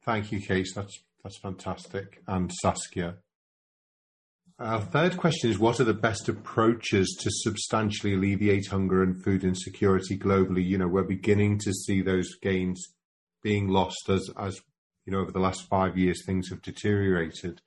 Thank 0.04 0.32
you, 0.32 0.42
Case. 0.42 0.74
That's 0.74 1.00
that's 1.24 1.38
fantastic. 1.38 2.22
And 2.28 2.52
Saskia. 2.52 3.18
Our 4.60 4.82
third 4.82 5.16
question 5.16 5.50
is 5.50 5.58
what 5.58 5.80
are 5.80 5.86
the 5.86 5.94
best 5.94 6.28
approaches 6.28 7.18
to 7.22 7.30
substantially 7.32 8.14
alleviate 8.14 8.68
hunger 8.68 9.02
and 9.02 9.24
food 9.24 9.46
insecurity 9.46 10.18
globally? 10.18 10.66
You 10.66 10.78
know, 10.78 10.88
we're 10.90 11.04
beginning 11.04 11.60
to 11.60 11.72
see 11.72 12.02
those 12.02 12.36
gains 12.42 12.86
being 13.42 13.70
lost 13.70 14.10
as, 14.10 14.30
as 14.38 14.60
you 15.06 15.14
know, 15.14 15.20
over 15.20 15.32
the 15.32 15.40
last 15.40 15.70
five 15.70 15.98
years 15.98 16.26
things 16.26 16.50
have 16.50 16.62
deteriorated. 16.62 17.62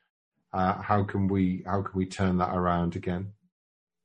Uh, 0.53 0.83
how 0.83 1.03
can 1.03 1.29
we 1.29 1.63
how 1.65 1.81
can 1.81 1.97
we 1.99 2.05
turn 2.05 2.37
that 2.37 2.55
around 2.55 2.95
again? 2.95 3.33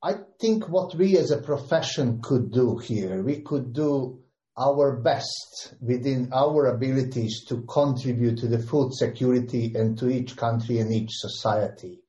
I 0.01 0.13
think 0.39 0.69
what 0.69 0.95
we 0.95 1.17
as 1.17 1.31
a 1.31 1.41
profession 1.41 2.21
could 2.21 2.53
do 2.53 2.77
here, 2.77 3.21
we 3.21 3.41
could 3.41 3.73
do 3.73 4.23
our 4.57 4.95
best 4.95 5.73
within 5.81 6.29
our 6.31 6.67
abilities 6.67 7.43
to 7.49 7.63
contribute 7.63 8.37
to 8.37 8.47
the 8.47 8.59
food 8.59 8.93
security 8.93 9.73
and 9.75 9.97
to 9.97 10.07
each 10.07 10.37
country 10.37 10.79
and 10.79 10.93
each 10.93 11.11
society 11.11 11.99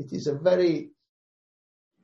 it 0.00 0.12
is 0.12 0.26
a 0.26 0.34
very 0.34 0.90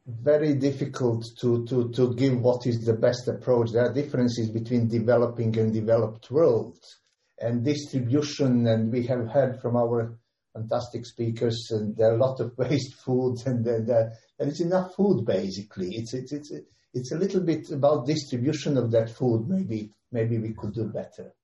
very 0.07 0.55
difficult 0.55 1.25
to, 1.41 1.67
to, 1.67 1.91
to 1.91 2.15
give 2.15 2.39
what 2.39 2.65
is 2.67 2.85
the 2.85 2.93
best 2.93 3.27
approach. 3.27 3.73
There 3.73 3.85
are 3.85 3.93
differences 3.93 4.51
between 4.51 4.87
developing 4.87 5.59
and 5.59 5.73
developed 5.73 6.31
worlds 6.31 7.01
and 7.41 7.65
distribution. 7.65 8.69
And 8.69 8.93
we 8.93 9.05
have 9.09 9.27
heard 9.27 9.61
from 9.61 9.75
our 9.75 10.17
fantastic 10.55 11.07
speakers, 11.07 11.69
and 11.71 11.97
there 11.97 12.13
are 12.13 12.15
a 12.15 12.25
lot 12.25 12.39
of 12.39 12.53
waste 12.59 12.95
food, 13.05 13.39
and, 13.47 13.67
and, 13.67 13.91
uh, 13.91 14.05
and 14.39 14.49
it's 14.49 14.61
enough 14.61 14.95
food 14.95 15.27
basically. 15.27 15.89
It's, 15.97 16.15
it's, 16.15 16.33
it's, 16.33 16.53
it's 16.95 17.11
a 17.11 17.19
little 17.19 17.41
bit 17.41 17.73
about 17.73 18.07
distribution 18.07 18.79
of 18.79 18.93
that 18.93 19.11
food. 19.11 19.49
Maybe, 19.49 19.91
maybe 20.13 20.39
we 20.39 20.55
could 20.55 20.73
do 20.73 20.85
better. 20.85 21.35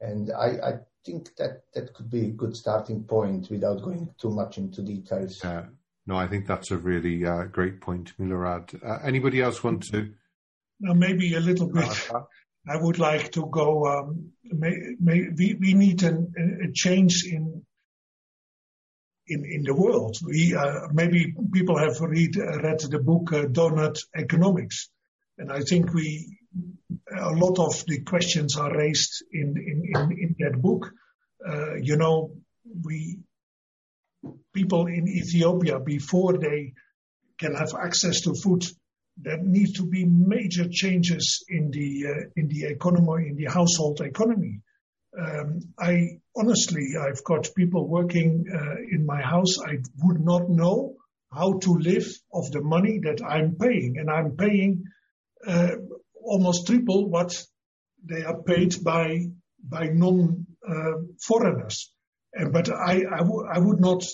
And 0.00 0.32
I, 0.32 0.46
I 0.46 0.72
think 1.04 1.34
that 1.36 1.62
that 1.74 1.94
could 1.94 2.10
be 2.10 2.26
a 2.26 2.30
good 2.30 2.56
starting 2.56 3.04
point 3.04 3.50
without 3.50 3.82
going 3.82 4.14
too 4.20 4.30
much 4.30 4.58
into 4.58 4.82
details. 4.82 5.40
Yeah. 5.42 5.66
No, 6.06 6.16
I 6.16 6.26
think 6.26 6.46
that's 6.46 6.70
a 6.70 6.76
really 6.76 7.24
uh, 7.24 7.44
great 7.44 7.80
point, 7.80 8.12
Milorad. 8.18 8.74
Uh, 8.84 8.98
anybody 9.04 9.40
else 9.40 9.62
want 9.62 9.84
to? 9.92 10.12
Now, 10.80 10.94
maybe 10.94 11.34
a 11.34 11.40
little 11.40 11.68
bit. 11.68 12.10
I 12.68 12.76
would 12.76 12.98
like 12.98 13.32
to 13.32 13.46
go. 13.46 13.86
Um, 13.86 14.32
may, 14.44 14.76
may, 15.00 15.28
we, 15.36 15.54
we 15.54 15.74
need 15.74 16.02
an, 16.02 16.32
a 16.68 16.72
change 16.72 17.24
in 17.24 17.64
in 19.26 19.44
in 19.44 19.62
the 19.62 19.74
world. 19.74 20.16
We 20.24 20.54
uh, 20.54 20.88
maybe 20.92 21.34
people 21.52 21.78
have 21.78 22.00
read 22.00 22.36
read 22.36 22.80
the 22.80 22.98
book 22.98 23.32
uh, 23.32 23.46
Doughnut 23.46 23.98
Economics, 24.16 24.90
and 25.38 25.50
I 25.52 25.60
think 25.60 25.92
we 25.92 26.38
a 27.18 27.30
lot 27.30 27.58
of 27.58 27.84
the 27.86 28.02
questions 28.02 28.56
are 28.56 28.76
raised 28.76 29.24
in 29.32 29.54
in 29.56 29.82
in, 29.94 30.12
in 30.12 30.36
that 30.40 30.60
book. 30.60 30.90
Uh, 31.46 31.74
you 31.74 31.96
know, 31.96 32.32
we 32.84 33.18
people 34.52 34.86
in 34.86 35.08
Ethiopia 35.08 35.78
before 35.80 36.38
they 36.38 36.74
can 37.38 37.54
have 37.54 37.74
access 37.74 38.20
to 38.22 38.34
food. 38.34 38.64
There 39.16 39.38
needs 39.42 39.72
to 39.74 39.86
be 39.86 40.04
major 40.04 40.68
changes 40.70 41.44
in 41.48 41.70
the 41.70 42.06
uh, 42.06 42.30
in 42.36 42.48
the 42.48 42.64
economy, 42.64 43.28
in 43.28 43.36
the 43.36 43.50
household 43.50 44.00
economy. 44.00 44.60
Um, 45.18 45.60
I 45.78 46.20
honestly, 46.34 46.94
I've 46.98 47.22
got 47.24 47.54
people 47.54 47.86
working 47.86 48.46
uh, 48.52 48.76
in 48.90 49.04
my 49.04 49.20
house. 49.20 49.58
I 49.58 49.78
would 50.02 50.20
not 50.20 50.48
know 50.48 50.94
how 51.30 51.58
to 51.58 51.74
live 51.74 52.08
of 52.32 52.50
the 52.52 52.62
money 52.62 53.00
that 53.02 53.22
I'm 53.22 53.56
paying, 53.56 53.98
and 53.98 54.10
I'm 54.10 54.36
paying 54.36 54.84
uh, 55.46 55.76
almost 56.24 56.66
triple 56.66 57.08
what 57.08 57.44
they 58.04 58.24
are 58.24 58.42
paid 58.42 58.82
by 58.82 59.26
by 59.62 59.88
non 59.88 60.46
uh, 60.68 60.92
foreigners. 61.20 61.92
but 62.50 62.68
I, 62.70 63.04
I, 63.12 63.18
w- 63.18 63.46
I 63.50 63.58
would 63.58 63.80
not 63.80 64.04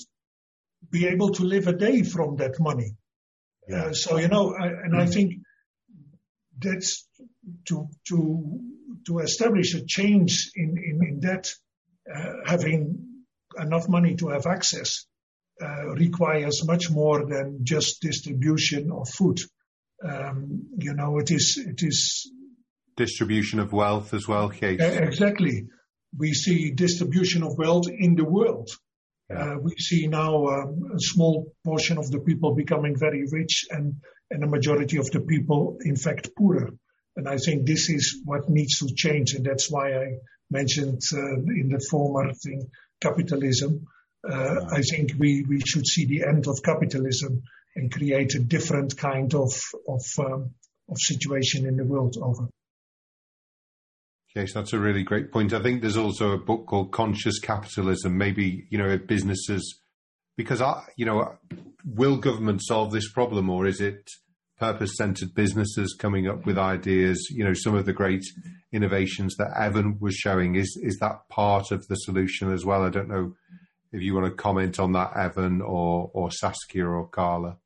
be 0.91 1.07
able 1.07 1.31
to 1.31 1.43
live 1.45 1.67
a 1.69 1.73
day 1.73 2.03
from 2.03 2.37
that 2.37 2.61
money. 2.61 2.97
Yeah. 3.69 3.85
Uh, 3.85 3.93
so 3.93 4.19
you 4.19 4.29
know, 4.29 4.55
I, 4.55 4.67
and 4.67 4.95
mm 4.95 5.01
I 5.01 5.07
think 5.07 5.35
that's 6.59 7.07
to 7.67 7.89
to 8.09 8.61
to 9.07 9.19
establish 9.21 9.75
a 9.75 9.85
change 9.85 10.51
in 10.55 10.77
in, 10.79 11.07
in 11.09 11.21
that 11.21 11.53
uh, 12.15 12.33
having 12.47 13.25
enough 13.57 13.89
money 13.89 14.17
to 14.17 14.29
have 14.29 14.47
access 14.47 15.07
uh, 15.63 15.89
requires 15.95 16.67
much 16.67 16.91
more 16.91 17.27
than 17.27 17.61
just 17.65 18.01
distribution 18.01 18.91
of 18.93 19.09
food. 19.09 19.39
Um, 20.03 20.69
you 20.79 20.95
know, 20.95 21.19
it 21.19 21.31
is 21.31 21.59
it 21.65 21.83
is 21.83 22.31
distribution 22.97 23.61
of 23.61 23.73
wealth 23.73 24.13
as 24.15 24.27
well, 24.29 24.49
Kees. 24.51 24.81
Exactly. 24.81 25.69
We 26.17 26.33
see 26.33 26.71
distribution 26.71 27.43
of 27.43 27.57
wealth 27.57 27.87
in 27.89 28.15
the 28.15 28.25
world. 28.25 28.71
Uh, 29.35 29.57
we 29.61 29.75
see 29.77 30.07
now 30.07 30.47
um, 30.47 30.91
a 30.95 30.99
small 30.99 31.53
portion 31.65 31.99
of 31.99 32.11
the 32.11 32.19
people 32.19 32.55
becoming 32.55 32.97
very 32.99 33.25
rich 33.31 33.67
and, 33.71 33.97
and 34.31 34.43
a 34.43 34.47
majority 34.47 34.97
of 34.97 35.11
the 35.11 35.21
people, 35.21 35.77
in 35.85 35.97
fact, 35.97 36.31
poorer. 36.37 36.71
And 37.17 37.29
I 37.29 37.37
think 37.37 37.67
this 37.67 37.91
is 37.91 38.23
what 38.25 38.49
needs 38.49 38.79
to 38.79 38.95
change. 38.95 39.35
And 39.35 39.45
that's 39.45 39.71
why 39.71 39.93
I 39.93 40.07
mentioned 40.51 41.03
uh, 41.13 41.35
in 41.35 41.69
the 41.69 41.85
former 41.91 42.33
thing, 42.33 42.71
capitalism. 43.01 43.87
Uh, 44.29 44.55
yeah. 44.55 44.67
I 44.71 44.83
think 44.83 45.13
we, 45.19 45.45
we 45.47 45.61
should 45.61 45.87
see 45.87 46.07
the 46.07 46.25
end 46.27 46.49
of 46.49 46.63
capitalism 46.65 47.43
and 47.79 47.93
create 47.93 48.35
a 48.35 48.41
different 48.41 48.97
kind 48.97 49.35
of, 49.35 49.53
of, 49.89 50.03
um, 50.19 50.51
of 50.91 50.97
situation 50.99 51.67
in 51.67 51.77
the 51.77 51.85
world 51.85 52.17
over. 52.21 52.49
Yes, 54.35 54.53
that's 54.53 54.73
a 54.73 54.79
really 54.79 55.03
great 55.03 55.33
point. 55.33 55.53
I 55.53 55.63
think 55.63 55.81
there's 55.81 55.97
also 55.97 56.33
a 56.33 56.39
book 56.39 56.67
called 56.67 56.93
Conscious 56.93 57.39
Capitalism. 57.41 58.17
Maybe 58.17 58.67
you 58.71 58.79
know 58.79 58.97
businesses, 58.99 59.81
because 60.37 60.61
I, 60.61 60.85
you 60.97 61.07
know, 61.07 61.37
will 61.85 62.19
government 62.19 62.61
solve 62.63 62.93
this 62.93 63.11
problem, 63.11 63.49
or 63.49 63.67
is 63.67 63.81
it 63.81 64.11
purpose-centered 64.59 65.35
businesses 65.35 65.97
coming 65.99 66.29
up 66.29 66.45
with 66.45 66.59
ideas? 66.59 67.29
You 67.31 67.45
know, 67.45 67.55
some 67.55 67.75
of 67.75 67.87
the 67.87 67.93
great 67.93 68.23
innovations 68.73 69.35
that 69.37 69.57
Evan 69.59 69.99
was 69.99 70.15
showing 70.15 70.57
is 70.57 70.79
is 70.83 70.99
that 70.99 71.29
part 71.31 71.73
of 71.73 71.87
the 71.89 71.97
solution 71.97 72.53
as 72.53 72.65
well? 72.65 72.85
I 72.85 72.91
don't 72.91 73.09
know 73.09 73.35
if 73.93 74.03
you 74.03 74.15
want 74.15 74.27
to 74.27 74.43
comment 74.43 74.79
on 74.79 74.93
that, 74.93 75.17
Evan, 75.17 75.63
or 75.63 76.11
or 76.13 76.31
Saskia 76.31 76.87
or 76.87 77.09
Carla. 77.09 77.57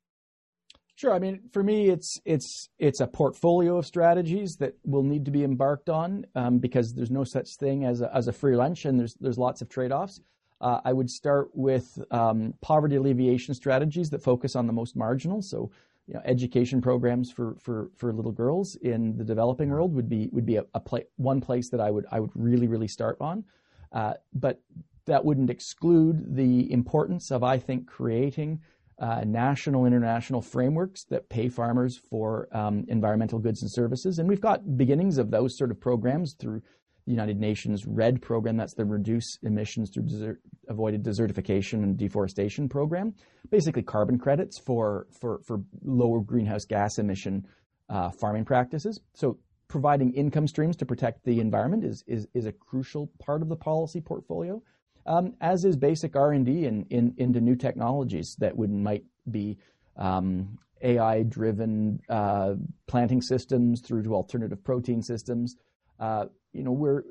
Sure. 0.95 1.11
I 1.13 1.19
mean, 1.19 1.41
for 1.51 1.63
me, 1.63 1.89
it's 1.89 2.21
it's 2.23 2.69
it's 2.77 2.99
a 2.99 3.07
portfolio 3.07 3.77
of 3.77 3.85
strategies 3.85 4.57
that 4.57 4.75
will 4.85 5.01
need 5.03 5.25
to 5.25 5.31
be 5.31 5.43
embarked 5.43 5.89
on 5.89 6.25
um, 6.35 6.59
because 6.59 6.93
there's 6.93 7.09
no 7.09 7.23
such 7.23 7.55
thing 7.55 7.83
as 7.83 8.01
a, 8.01 8.15
as 8.15 8.27
a 8.27 8.31
free 8.33 8.55
lunch, 8.55 8.85
and 8.85 8.99
there's 8.99 9.15
there's 9.15 9.37
lots 9.39 9.61
of 9.61 9.69
trade-offs. 9.69 10.21
Uh, 10.61 10.79
I 10.85 10.93
would 10.93 11.09
start 11.09 11.49
with 11.53 11.97
um, 12.11 12.53
poverty 12.61 12.95
alleviation 12.95 13.53
strategies 13.53 14.09
that 14.11 14.23
focus 14.23 14.55
on 14.55 14.67
the 14.67 14.71
most 14.71 14.95
marginal. 14.95 15.41
So, 15.41 15.71
you 16.07 16.13
know, 16.13 16.21
education 16.23 16.79
programs 16.79 17.31
for, 17.31 17.55
for, 17.59 17.89
for 17.97 18.13
little 18.13 18.31
girls 18.31 18.77
in 18.77 19.17
the 19.17 19.25
developing 19.25 19.69
world 19.71 19.93
would 19.93 20.07
be 20.07 20.29
would 20.31 20.45
be 20.45 20.57
a, 20.57 20.65
a 20.73 20.81
one 21.17 21.41
place 21.41 21.69
that 21.71 21.81
I 21.81 21.91
would 21.91 22.05
I 22.11 22.19
would 22.19 22.31
really 22.35 22.67
really 22.67 22.87
start 22.87 23.17
on. 23.19 23.43
Uh, 23.91 24.13
but 24.33 24.61
that 25.05 25.25
wouldn't 25.25 25.49
exclude 25.49 26.35
the 26.35 26.71
importance 26.71 27.31
of 27.31 27.43
I 27.43 27.57
think 27.57 27.87
creating 27.87 28.61
uh, 28.99 29.23
national, 29.25 29.85
international 29.85 30.41
frameworks 30.41 31.05
that 31.05 31.29
pay 31.29 31.49
farmers 31.49 31.99
for 32.09 32.47
um, 32.55 32.85
environmental 32.87 33.39
goods 33.39 33.61
and 33.61 33.71
services. 33.71 34.19
And 34.19 34.29
we've 34.29 34.41
got 34.41 34.77
beginnings 34.77 35.17
of 35.17 35.31
those 35.31 35.57
sort 35.57 35.71
of 35.71 35.79
programs 35.79 36.35
through 36.39 36.61
the 37.05 37.11
United 37.11 37.39
Nations 37.39 37.85
REDD 37.85 38.21
program, 38.21 38.55
that's 38.55 38.75
the 38.75 38.85
Reduce 38.85 39.37
Emissions 39.43 39.89
Through 39.89 40.03
Desert, 40.03 40.39
Avoided 40.69 41.03
Desertification 41.03 41.83
and 41.83 41.97
Deforestation 41.97 42.69
program. 42.69 43.13
Basically, 43.49 43.81
carbon 43.81 44.17
credits 44.17 44.57
for, 44.57 45.07
for, 45.19 45.41
for 45.45 45.59
lower 45.83 46.21
greenhouse 46.21 46.63
gas 46.63 46.99
emission 46.99 47.45
uh, 47.89 48.09
farming 48.09 48.45
practices. 48.45 49.01
So, 49.13 49.37
providing 49.67 50.13
income 50.13 50.47
streams 50.47 50.77
to 50.77 50.85
protect 50.85 51.25
the 51.25 51.39
environment 51.39 51.83
is, 51.83 52.03
is, 52.07 52.27
is 52.33 52.45
a 52.45 52.51
crucial 52.51 53.09
part 53.19 53.41
of 53.41 53.49
the 53.49 53.55
policy 53.55 53.99
portfolio 53.99 54.61
um, 55.05 55.33
as 55.41 55.65
is 55.65 55.75
basic 55.75 56.15
R&D 56.15 56.65
in, 56.65 56.85
in, 56.89 57.13
into 57.17 57.41
new 57.41 57.55
technologies 57.55 58.35
that 58.39 58.55
would 58.55 58.71
might 58.71 59.03
be 59.29 59.57
um, 59.97 60.57
AI-driven 60.81 61.99
uh, 62.09 62.55
planting 62.87 63.21
systems 63.21 63.81
through 63.81 64.03
to 64.03 64.15
alternative 64.15 64.63
protein 64.63 65.01
systems. 65.01 65.55
Uh, 65.99 66.25
you 66.51 66.63
know, 66.63 66.71
we're 66.71 67.03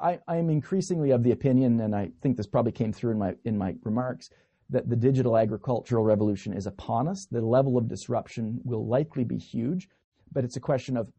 I, 0.00 0.20
am 0.28 0.48
increasingly 0.50 1.10
of 1.10 1.22
the 1.22 1.32
opinion, 1.32 1.80
and 1.80 1.94
I 1.94 2.10
think 2.22 2.36
this 2.36 2.46
probably 2.46 2.72
came 2.72 2.92
through 2.92 3.12
in 3.12 3.18
my 3.18 3.34
in 3.44 3.58
my 3.58 3.74
remarks, 3.82 4.30
that 4.70 4.88
the 4.88 4.96
digital 4.96 5.36
agricultural 5.36 6.04
revolution 6.04 6.52
is 6.52 6.66
upon 6.66 7.08
us. 7.08 7.26
The 7.30 7.40
level 7.40 7.76
of 7.76 7.88
disruption 7.88 8.60
will 8.64 8.86
likely 8.86 9.24
be 9.24 9.38
huge, 9.38 9.88
but 10.32 10.44
it's 10.44 10.56
a 10.56 10.60
question 10.60 10.96
of 10.96 11.10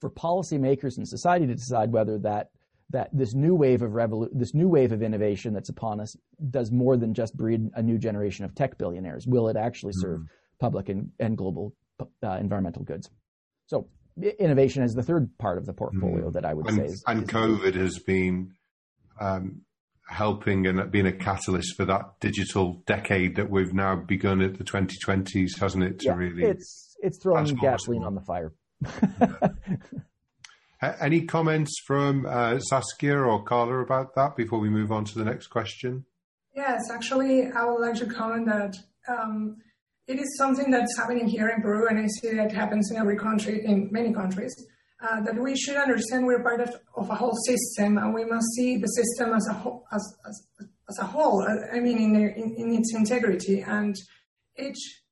for 0.00 0.10
policymakers 0.10 0.98
and 0.98 1.08
society 1.08 1.46
to 1.46 1.54
decide 1.54 1.90
whether 1.90 2.18
that 2.18 2.50
that 2.90 3.10
this 3.12 3.34
new 3.34 3.54
wave 3.54 3.82
of 3.82 3.92
revolu- 3.92 4.30
this 4.32 4.54
new 4.54 4.68
wave 4.68 4.92
of 4.92 5.02
innovation 5.02 5.52
that's 5.52 5.68
upon 5.68 6.00
us 6.00 6.16
does 6.50 6.70
more 6.70 6.96
than 6.96 7.14
just 7.14 7.36
breed 7.36 7.68
a 7.74 7.82
new 7.82 7.98
generation 7.98 8.44
of 8.44 8.54
tech 8.54 8.78
billionaires. 8.78 9.26
Will 9.26 9.48
it 9.48 9.56
actually 9.56 9.92
hmm. 9.94 10.00
serve 10.00 10.20
mm. 10.20 10.26
public 10.60 10.88
and, 10.88 11.10
and 11.18 11.36
global 11.36 11.74
uh, 12.00 12.36
environmental 12.38 12.84
goods? 12.84 13.10
So 13.66 13.88
innovation 14.38 14.82
is 14.82 14.94
the 14.94 15.02
third 15.02 15.36
part 15.38 15.58
of 15.58 15.66
the 15.66 15.72
portfolio 15.72 16.30
mm. 16.30 16.32
that 16.34 16.44
I 16.44 16.54
would 16.54 16.66
and, 16.68 16.76
say. 16.76 16.84
Is, 16.84 17.04
and 17.06 17.22
is 17.24 17.28
COVID 17.28 17.74
has 17.74 17.98
been 17.98 18.52
um, 19.20 19.62
helping 20.08 20.66
and 20.66 20.90
being 20.90 21.06
a 21.06 21.12
catalyst 21.12 21.76
for 21.76 21.84
that 21.86 22.20
digital 22.20 22.82
decade 22.86 23.36
that 23.36 23.50
we've 23.50 23.74
now 23.74 23.96
begun 23.96 24.40
at 24.40 24.58
the 24.58 24.64
2020s, 24.64 25.58
hasn't 25.58 25.84
it? 25.84 25.98
To 26.00 26.06
yeah, 26.06 26.14
really, 26.14 26.44
it's 26.44 26.96
it's 27.02 27.18
throwing 27.18 27.54
gasoline 27.56 28.04
on 28.04 28.14
the 28.14 28.20
fire. 28.20 28.52
Any 30.82 31.22
comments 31.22 31.80
from 31.86 32.26
uh, 32.26 32.58
Saskia 32.58 33.18
or 33.18 33.42
Carla 33.42 33.78
about 33.78 34.14
that 34.14 34.36
before 34.36 34.58
we 34.58 34.68
move 34.68 34.92
on 34.92 35.04
to 35.06 35.18
the 35.18 35.24
next 35.24 35.46
question? 35.46 36.04
Yes, 36.54 36.90
actually, 36.90 37.50
I 37.50 37.64
would 37.64 37.80
like 37.80 37.96
to 37.96 38.06
comment 38.06 38.46
that 38.46 38.74
um, 39.08 39.56
it 40.06 40.18
is 40.18 40.36
something 40.36 40.70
that's 40.70 40.96
happening 40.96 41.26
here 41.26 41.48
in 41.48 41.62
Peru, 41.62 41.88
and 41.88 41.98
I 41.98 42.06
see 42.06 42.34
that 42.34 42.52
happens 42.52 42.90
in 42.90 42.98
every 42.98 43.16
country, 43.16 43.64
in 43.64 43.88
many 43.90 44.12
countries. 44.12 44.54
Uh, 45.02 45.20
that 45.20 45.38
we 45.38 45.54
should 45.54 45.76
understand 45.76 46.26
we're 46.26 46.42
part 46.42 46.60
of, 46.60 46.74
of, 46.96 47.10
a 47.10 47.14
whole 47.14 47.36
system, 47.46 47.98
and 47.98 48.14
we 48.14 48.24
must 48.24 48.46
see 48.54 48.78
the 48.78 48.86
system 48.86 49.34
as 49.34 49.46
a 49.48 49.52
whole. 49.52 49.86
As, 49.92 50.02
as, 50.26 50.42
as 50.88 50.98
a 50.98 51.04
whole, 51.04 51.46
I 51.72 51.80
mean, 51.80 51.98
in, 51.98 52.16
in, 52.16 52.54
in 52.56 52.74
its 52.74 52.94
integrity, 52.94 53.60
and 53.60 53.94
each 54.58 55.02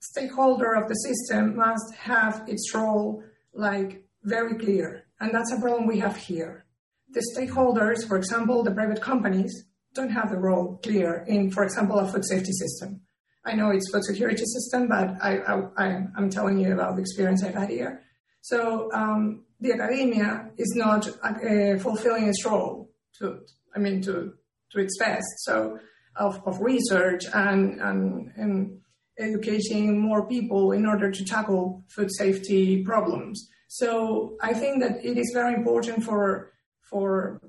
stakeholder 0.00 0.74
of 0.74 0.88
the 0.88 0.94
system 0.94 1.56
must 1.56 1.94
have 1.94 2.44
its 2.46 2.74
role 2.74 3.22
like 3.54 4.03
very 4.24 4.58
clear. 4.58 5.06
And 5.20 5.32
that's 5.32 5.52
a 5.52 5.60
problem 5.60 5.86
we 5.86 6.00
have 6.00 6.16
here. 6.16 6.64
The 7.10 7.24
stakeholders, 7.36 8.06
for 8.06 8.16
example, 8.16 8.62
the 8.62 8.72
private 8.72 9.00
companies, 9.00 9.66
don't 9.94 10.10
have 10.10 10.30
the 10.30 10.38
role 10.38 10.80
clear 10.82 11.24
in, 11.28 11.50
for 11.50 11.62
example, 11.62 11.98
a 12.00 12.06
food 12.10 12.24
safety 12.24 12.52
system. 12.52 13.00
I 13.46 13.54
know 13.54 13.70
it's 13.70 13.90
food 13.92 14.04
security 14.04 14.44
system, 14.44 14.88
but 14.88 15.16
I, 15.22 16.02
am 16.16 16.30
telling 16.30 16.58
you 16.58 16.72
about 16.72 16.96
the 16.96 17.02
experience 17.02 17.44
I've 17.44 17.54
had 17.54 17.68
here. 17.68 18.02
So 18.40 18.90
um, 18.92 19.44
the 19.60 19.72
academia 19.72 20.50
is 20.56 20.72
not 20.74 21.08
uh, 21.22 21.78
fulfilling 21.78 22.28
its 22.28 22.44
role 22.44 22.90
to, 23.18 23.40
I 23.74 23.78
mean, 23.78 24.02
to, 24.02 24.34
to 24.72 24.78
its 24.78 24.98
best. 24.98 25.26
So 25.38 25.78
of, 26.16 26.42
of 26.46 26.60
research 26.60 27.22
and, 27.32 27.80
and, 27.80 28.32
and 28.36 28.80
educating 29.18 30.00
more 30.00 30.26
people 30.26 30.72
in 30.72 30.86
order 30.86 31.10
to 31.10 31.24
tackle 31.24 31.84
food 31.88 32.10
safety 32.12 32.82
problems. 32.82 33.48
So 33.74 34.36
I 34.40 34.54
think 34.54 34.80
that 34.84 35.04
it 35.04 35.18
is 35.18 35.32
very 35.34 35.52
important 35.52 36.04
for 36.04 36.52
for 36.80 37.40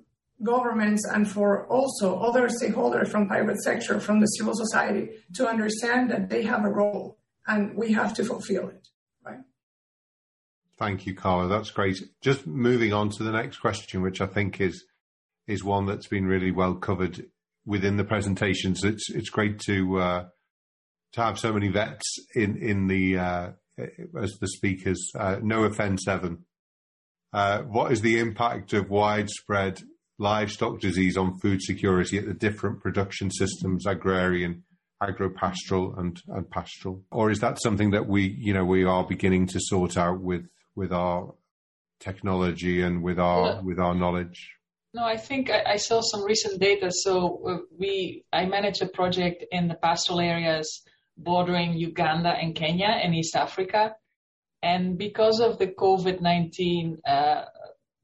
governments 0.42 1.06
and 1.14 1.30
for 1.30 1.68
also 1.68 2.18
other 2.18 2.50
stakeholders 2.50 3.10
from 3.10 3.28
private 3.28 3.62
sector, 3.62 4.00
from 4.00 4.22
the 4.22 4.26
civil 4.38 4.56
society, 4.56 5.10
to 5.36 5.48
understand 5.48 6.10
that 6.10 6.30
they 6.30 6.42
have 6.42 6.66
a 6.66 6.70
role 6.70 7.20
and 7.46 7.78
we 7.78 7.92
have 7.92 8.12
to 8.16 8.24
fulfill 8.24 8.70
it. 8.70 8.88
Right. 9.24 9.44
Thank 10.80 11.06
you, 11.06 11.14
Carla. 11.14 11.48
That's 11.48 11.70
great. 11.70 12.00
Just 12.22 12.48
moving 12.48 12.92
on 12.92 13.12
to 13.12 13.24
the 13.24 13.32
next 13.32 13.58
question, 13.58 14.02
which 14.02 14.20
I 14.20 14.26
think 14.26 14.60
is 14.60 14.84
is 15.46 15.64
one 15.64 15.86
that's 15.86 16.08
been 16.08 16.26
really 16.26 16.50
well 16.50 16.74
covered 16.74 17.24
within 17.68 17.98
the 17.98 18.04
presentations. 18.04 18.84
It's 18.84 19.12
it's 19.12 19.30
great 19.30 19.60
to 19.68 20.00
uh, 20.00 20.26
to 21.14 21.22
have 21.22 21.38
so 21.38 21.54
many 21.54 21.68
vets 21.68 22.18
in 22.34 22.58
in 22.58 22.88
the 22.88 23.20
uh, 23.20 23.52
as 23.78 24.38
the 24.40 24.48
speakers. 24.48 25.12
Uh, 25.18 25.38
no 25.42 25.64
offence, 25.64 26.08
Evan. 26.08 26.46
Uh, 27.34 27.62
what 27.64 27.92
is 27.92 28.02
the 28.02 28.20
impact 28.20 28.74
of 28.74 28.90
widespread 28.90 29.82
livestock 30.18 30.80
disease 30.80 31.18
on 31.18 31.38
food 31.40 31.62
security 31.62 32.18
at 32.18 32.26
the 32.26 32.34
different 32.34 32.80
production 32.80 33.30
systems, 33.30 33.86
agrarian, 33.86 34.64
agropastoral, 35.04 35.98
and, 36.00 36.22
and 36.30 36.50
pastoral? 36.50 37.04
Or 37.12 37.30
is 37.30 37.40
that 37.40 37.62
something 37.62 37.92
that 37.92 38.08
we, 38.08 38.36
you 38.40 38.54
know, 38.54 38.64
we 38.64 38.86
are 38.86 39.04
beginning 39.04 39.48
to 39.48 39.60
sort 39.60 39.98
out 39.98 40.22
with 40.22 40.48
with 40.76 40.92
our 40.92 41.34
technology 42.00 42.82
and 42.82 43.02
with 43.04 43.20
our 43.20 43.62
with 43.62 43.80
our 43.80 43.96
knowledge? 43.96 44.52
No, 44.94 45.04
I 45.04 45.18
think 45.18 45.50
I, 45.50 45.74
I 45.74 45.76
saw 45.76 46.00
some 46.00 46.24
recent 46.24 46.62
data. 46.62 46.90
So 46.90 47.42
uh, 47.46 47.58
we, 47.78 48.24
I 48.32 48.46
manage 48.46 48.80
a 48.80 48.88
project 48.88 49.44
in 49.52 49.68
the 49.68 49.76
pastoral 49.76 50.22
areas 50.22 50.84
bordering 51.18 51.74
Uganda 51.74 52.30
and 52.30 52.56
Kenya 52.56 53.00
in 53.04 53.14
East 53.14 53.36
Africa. 53.36 53.96
And 54.62 54.98
because 54.98 55.40
of 55.40 55.60
the 55.60 55.68
COVID-19 55.68 56.98
uh, 57.08 57.46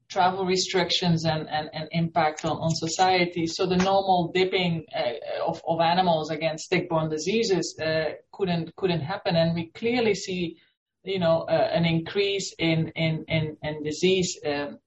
travel 0.08 0.44
restrictions 0.44 1.24
and, 1.24 1.48
and, 1.48 1.70
and 1.72 1.88
impact 1.90 2.44
on, 2.44 2.56
on 2.58 2.70
society, 2.74 3.46
so 3.46 3.66
the 3.66 3.76
normal 3.76 4.30
dipping 4.34 4.84
uh, 4.94 5.44
of, 5.46 5.60
of 5.66 5.80
animals 5.80 6.30
against 6.30 6.70
tick-borne 6.70 7.10
diseases 7.10 7.76
uh, 7.80 8.12
couldn't 8.32 8.76
couldn't 8.76 9.00
happen. 9.00 9.34
And 9.34 9.54
we 9.54 9.70
clearly 9.70 10.14
see, 10.14 10.58
you 11.02 11.18
know, 11.18 11.42
uh, 11.48 11.68
an 11.72 11.84
increase 11.84 12.54
in 12.58 12.88
in 12.94 13.24
in, 13.28 13.56
in 13.62 13.82
disease. 13.82 14.38
Um, 14.46 14.78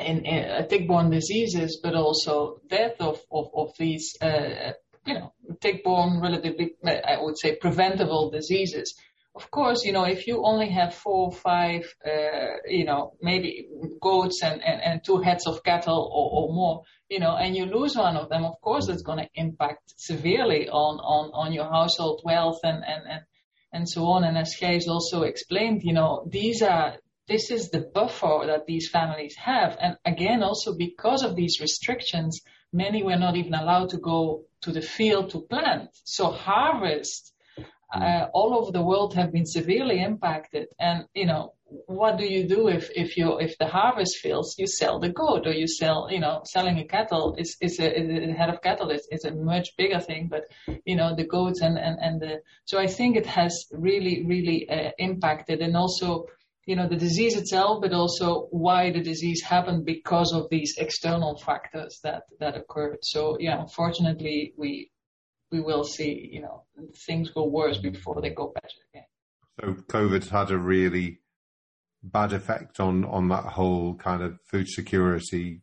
in, 0.00 0.24
in 0.24 0.50
uh, 0.50 0.66
tick-borne 0.66 1.10
diseases, 1.10 1.80
but 1.82 1.94
also 1.94 2.60
death 2.68 2.96
of, 3.00 3.20
of, 3.32 3.48
of 3.54 3.72
these, 3.78 4.16
uh, 4.20 4.72
you 5.06 5.14
know, 5.14 5.32
tick-borne, 5.60 6.20
relatively, 6.20 6.74
I 6.84 7.18
would 7.20 7.38
say, 7.38 7.56
preventable 7.56 8.30
diseases. 8.30 8.94
Of 9.34 9.50
course, 9.50 9.84
you 9.84 9.92
know, 9.92 10.04
if 10.04 10.26
you 10.26 10.42
only 10.44 10.70
have 10.70 10.94
four, 10.94 11.26
or 11.26 11.32
five, 11.32 11.82
uh, 12.04 12.56
you 12.66 12.84
know, 12.84 13.12
maybe 13.22 13.68
goats 14.00 14.42
and, 14.42 14.60
and, 14.62 14.82
and 14.82 15.04
two 15.04 15.18
heads 15.18 15.46
of 15.46 15.62
cattle 15.62 16.10
or, 16.12 16.26
or 16.32 16.54
more, 16.54 16.82
you 17.08 17.20
know, 17.20 17.36
and 17.36 17.54
you 17.56 17.66
lose 17.66 17.96
one 17.96 18.16
of 18.16 18.28
them, 18.28 18.44
of 18.44 18.60
course, 18.60 18.88
it's 18.88 19.02
going 19.02 19.18
to 19.18 19.28
impact 19.34 19.94
severely 19.96 20.68
on, 20.68 20.98
on, 20.98 21.30
on 21.34 21.52
your 21.52 21.70
household 21.70 22.22
wealth 22.24 22.60
and, 22.64 22.82
and, 22.84 23.02
and, 23.08 23.22
and 23.72 23.88
so 23.88 24.06
on. 24.06 24.24
And 24.24 24.36
as 24.36 24.56
Gijs 24.60 24.88
also 24.88 25.22
explained, 25.22 25.82
you 25.84 25.92
know, 25.92 26.26
these 26.28 26.62
are 26.62 26.96
this 27.28 27.50
is 27.50 27.68
the 27.68 27.80
buffer 27.80 28.44
that 28.46 28.66
these 28.66 28.88
families 28.88 29.36
have. 29.36 29.76
And 29.78 29.96
again, 30.04 30.42
also 30.42 30.74
because 30.74 31.22
of 31.22 31.36
these 31.36 31.58
restrictions, 31.60 32.40
many 32.72 33.02
were 33.02 33.18
not 33.18 33.36
even 33.36 33.54
allowed 33.54 33.90
to 33.90 33.98
go 33.98 34.44
to 34.62 34.72
the 34.72 34.82
field 34.82 35.30
to 35.30 35.40
plant. 35.40 35.90
So 36.04 36.30
harvest 36.30 37.34
uh, 37.92 38.00
mm. 38.00 38.30
all 38.34 38.54
over 38.54 38.70
the 38.70 38.82
world 38.82 39.14
have 39.14 39.32
been 39.32 39.46
severely 39.46 40.00
impacted. 40.02 40.68
And 40.78 41.06
you 41.14 41.26
know, 41.26 41.54
what 41.86 42.18
do 42.18 42.24
you 42.24 42.46
do 42.46 42.68
if 42.68 42.90
if 42.94 43.16
you 43.16 43.38
if 43.38 43.56
the 43.58 43.66
harvest 43.66 44.18
fails? 44.18 44.56
You 44.58 44.66
sell 44.66 44.98
the 44.98 45.10
goat, 45.10 45.46
or 45.46 45.52
you 45.52 45.66
sell 45.66 46.08
you 46.10 46.20
know 46.20 46.42
selling 46.44 46.78
a 46.78 46.84
cattle 46.84 47.34
is 47.38 47.56
is 47.60 47.78
a, 47.78 47.88
a 47.88 48.32
head 48.32 48.50
of 48.50 48.62
cattle 48.62 48.90
is, 48.90 49.06
is 49.10 49.24
a 49.24 49.34
much 49.34 49.68
bigger 49.76 50.00
thing. 50.00 50.28
But 50.28 50.44
you 50.84 50.96
know 50.96 51.14
the 51.14 51.26
goats 51.26 51.60
and 51.60 51.78
and 51.78 51.98
and 52.00 52.20
the 52.20 52.42
so 52.64 52.78
I 52.78 52.86
think 52.86 53.16
it 53.16 53.26
has 53.26 53.66
really 53.72 54.24
really 54.26 54.68
uh, 54.68 54.90
impacted 54.98 55.60
and 55.60 55.76
also 55.76 56.26
you 56.68 56.76
know, 56.76 56.86
the 56.86 56.96
disease 56.96 57.34
itself, 57.34 57.80
but 57.80 57.94
also 57.94 58.46
why 58.50 58.92
the 58.92 59.00
disease 59.00 59.40
happened 59.42 59.86
because 59.86 60.34
of 60.34 60.50
these 60.50 60.74
external 60.76 61.38
factors 61.38 61.98
that, 62.04 62.24
that 62.40 62.58
occurred. 62.58 62.98
So 63.00 63.38
yeah, 63.40 63.58
unfortunately, 63.58 64.52
we, 64.58 64.90
we 65.50 65.62
will 65.62 65.82
see, 65.82 66.28
you 66.30 66.42
know, 66.42 66.64
things 67.06 67.30
go 67.30 67.48
worse 67.48 67.78
before 67.78 68.20
they 68.20 68.28
go 68.28 68.52
better 68.54 68.68
again. 68.92 69.06
So 69.58 69.82
COVID's 69.84 70.28
had 70.28 70.50
a 70.50 70.58
really 70.58 71.20
bad 72.02 72.34
effect 72.34 72.80
on, 72.80 73.06
on 73.06 73.28
that 73.28 73.44
whole 73.44 73.94
kind 73.94 74.22
of 74.22 74.38
food 74.44 74.68
security 74.68 75.62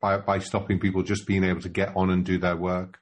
by, 0.00 0.16
by 0.16 0.38
stopping 0.38 0.80
people 0.80 1.02
just 1.02 1.26
being 1.26 1.44
able 1.44 1.60
to 1.60 1.68
get 1.68 1.94
on 1.94 2.08
and 2.08 2.24
do 2.24 2.38
their 2.38 2.56
work 2.56 3.00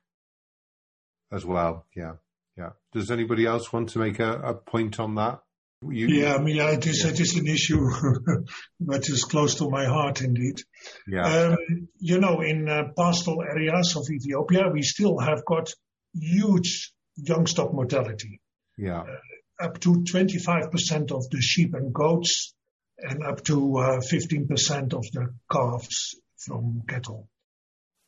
as 1.30 1.44
well. 1.46 1.86
Yeah. 1.94 2.14
Yeah. 2.56 2.70
Does 2.92 3.12
anybody 3.12 3.46
else 3.46 3.72
want 3.72 3.90
to 3.90 4.00
make 4.00 4.18
a, 4.18 4.40
a 4.40 4.54
point 4.54 4.98
on 4.98 5.14
that? 5.14 5.42
You, 5.80 6.08
yeah, 6.08 6.34
I 6.34 6.38
mean, 6.38 6.56
yeah, 6.56 6.70
it 6.70 6.86
is, 6.86 7.04
yeah. 7.04 7.10
it 7.10 7.20
is 7.20 7.36
an 7.36 7.46
issue 7.46 7.78
that 8.80 9.08
is 9.08 9.24
close 9.24 9.54
to 9.56 9.70
my 9.70 9.84
heart 9.84 10.22
indeed. 10.22 10.60
Yeah. 11.06 11.22
Um, 11.22 11.88
you 12.00 12.18
know, 12.18 12.40
in 12.40 12.68
uh, 12.68 12.88
pastoral 12.96 13.42
areas 13.42 13.94
of 13.96 14.10
Ethiopia, 14.10 14.70
we 14.72 14.82
still 14.82 15.18
have 15.18 15.44
got 15.44 15.70
huge 16.14 16.92
young 17.16 17.46
stock 17.46 17.72
mortality. 17.72 18.40
Yeah. 18.76 19.02
Uh, 19.02 19.64
up 19.64 19.78
to 19.80 20.02
25% 20.02 21.12
of 21.12 21.30
the 21.30 21.40
sheep 21.40 21.74
and 21.74 21.92
goats 21.92 22.54
and 22.98 23.22
up 23.22 23.44
to 23.44 23.76
uh, 23.78 24.00
15% 24.00 24.94
of 24.94 25.04
the 25.12 25.34
calves 25.50 26.16
from 26.38 26.82
cattle. 26.88 27.28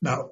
Now, 0.02 0.30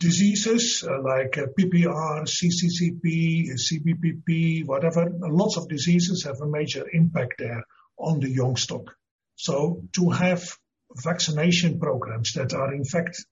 diseases 0.00 0.82
uh, 0.82 1.00
like 1.02 1.36
uh, 1.38 1.46
PPR, 1.56 2.24
CCPP, 2.24 3.50
CBPP, 3.52 4.66
whatever, 4.66 5.12
lots 5.20 5.58
of 5.58 5.68
diseases 5.68 6.24
have 6.24 6.40
a 6.40 6.48
major 6.48 6.86
impact 6.92 7.34
there 7.38 7.62
on 7.98 8.18
the 8.18 8.30
young 8.30 8.56
stock. 8.56 8.96
So 9.36 9.82
to 9.96 10.10
have 10.10 10.42
vaccination 10.96 11.78
programs 11.78 12.32
that 12.32 12.54
are 12.54 12.74
in 12.74 12.84
fact 12.84 13.24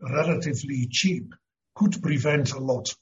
relatively 0.00 0.88
cheap 0.90 1.32
could 1.76 2.02
prevent 2.02 2.52
a 2.52 2.58
lot. 2.58 2.92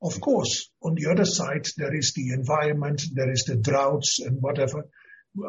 Of 0.00 0.20
course, 0.20 0.70
on 0.82 0.94
the 0.94 1.10
other 1.10 1.24
side, 1.24 1.66
there 1.76 1.94
is 1.94 2.12
the 2.12 2.30
environment, 2.30 3.02
there 3.12 3.30
is 3.32 3.44
the 3.44 3.56
droughts 3.56 4.20
and 4.20 4.40
whatever. 4.40 4.84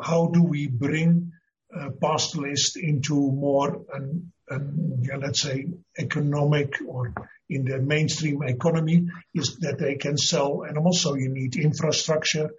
How 0.02 0.28
do 0.28 0.44
we 0.44 0.68
bring 0.68 1.34
uh, 1.76 1.89
pastoralists 2.02 2.76
into 2.78 3.15
more 3.15 3.86
an 3.94 4.32
yeah, 4.49 5.17
let's 5.17 5.41
say, 5.41 5.65
economic 5.97 6.75
or 6.88 7.13
in 7.49 7.65
the 7.65 7.79
mainstream 7.79 8.41
economy 8.43 9.08
is 9.34 9.58
that 9.62 9.77
they 9.79 9.95
can 9.95 10.17
sell 10.17 10.65
animals. 10.65 11.01
So 11.01 11.15
you 11.15 11.29
need 11.29 11.55
infrastructure. 11.55 12.49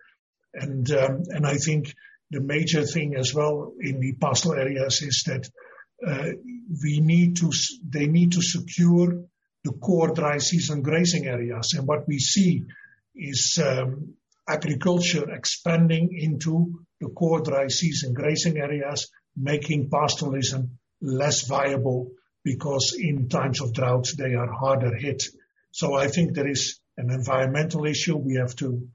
And, 0.55 0.91
um, 0.93 1.23
and 1.29 1.47
I 1.47 1.57
think 1.57 1.95
the 2.31 2.41
major 2.41 2.85
thing 2.85 3.15
as 3.17 3.35
well 3.35 3.73
in 3.81 4.01
the 4.01 4.15
pastoral 4.15 4.59
areas 4.61 5.03
is 5.03 5.25
that 5.27 5.49
uh, 6.07 6.31
we 6.83 7.01
need 7.01 7.37
to, 7.37 7.53
they 7.89 8.07
need 8.07 8.33
to 8.33 8.43
secure 8.43 9.25
the 9.65 9.73
core 9.73 10.13
dry 10.13 10.39
season 10.39 10.83
grazing 10.83 11.27
areas. 11.27 11.75
And 11.77 11.87
what 11.87 12.07
we 12.07 12.19
see 12.19 12.65
is 13.15 13.61
um, 13.65 14.15
agriculture 14.49 15.33
expanding 15.33 16.11
into 16.13 16.85
the 17.01 17.09
core 17.09 17.43
dry 17.43 17.69
season 17.69 18.13
grazing 18.13 18.59
areas, 18.59 19.11
making 19.37 19.91
pastoralism 19.91 20.79
less 21.01 21.47
viable 21.47 22.11
because 22.45 22.97
in 22.99 23.29
times 23.29 23.61
of 23.61 23.73
drought 23.73 24.09
they 24.17 24.35
are 24.35 24.53
harder 24.53 24.95
hit. 24.95 25.25
So 25.73 25.95
I 25.95 26.09
think 26.09 26.35
there 26.35 26.49
is 26.49 26.79
an 26.97 27.11
environmental 27.11 27.85
issue. 27.87 28.17
We 28.17 28.37
have 28.37 28.55
to 28.57 28.89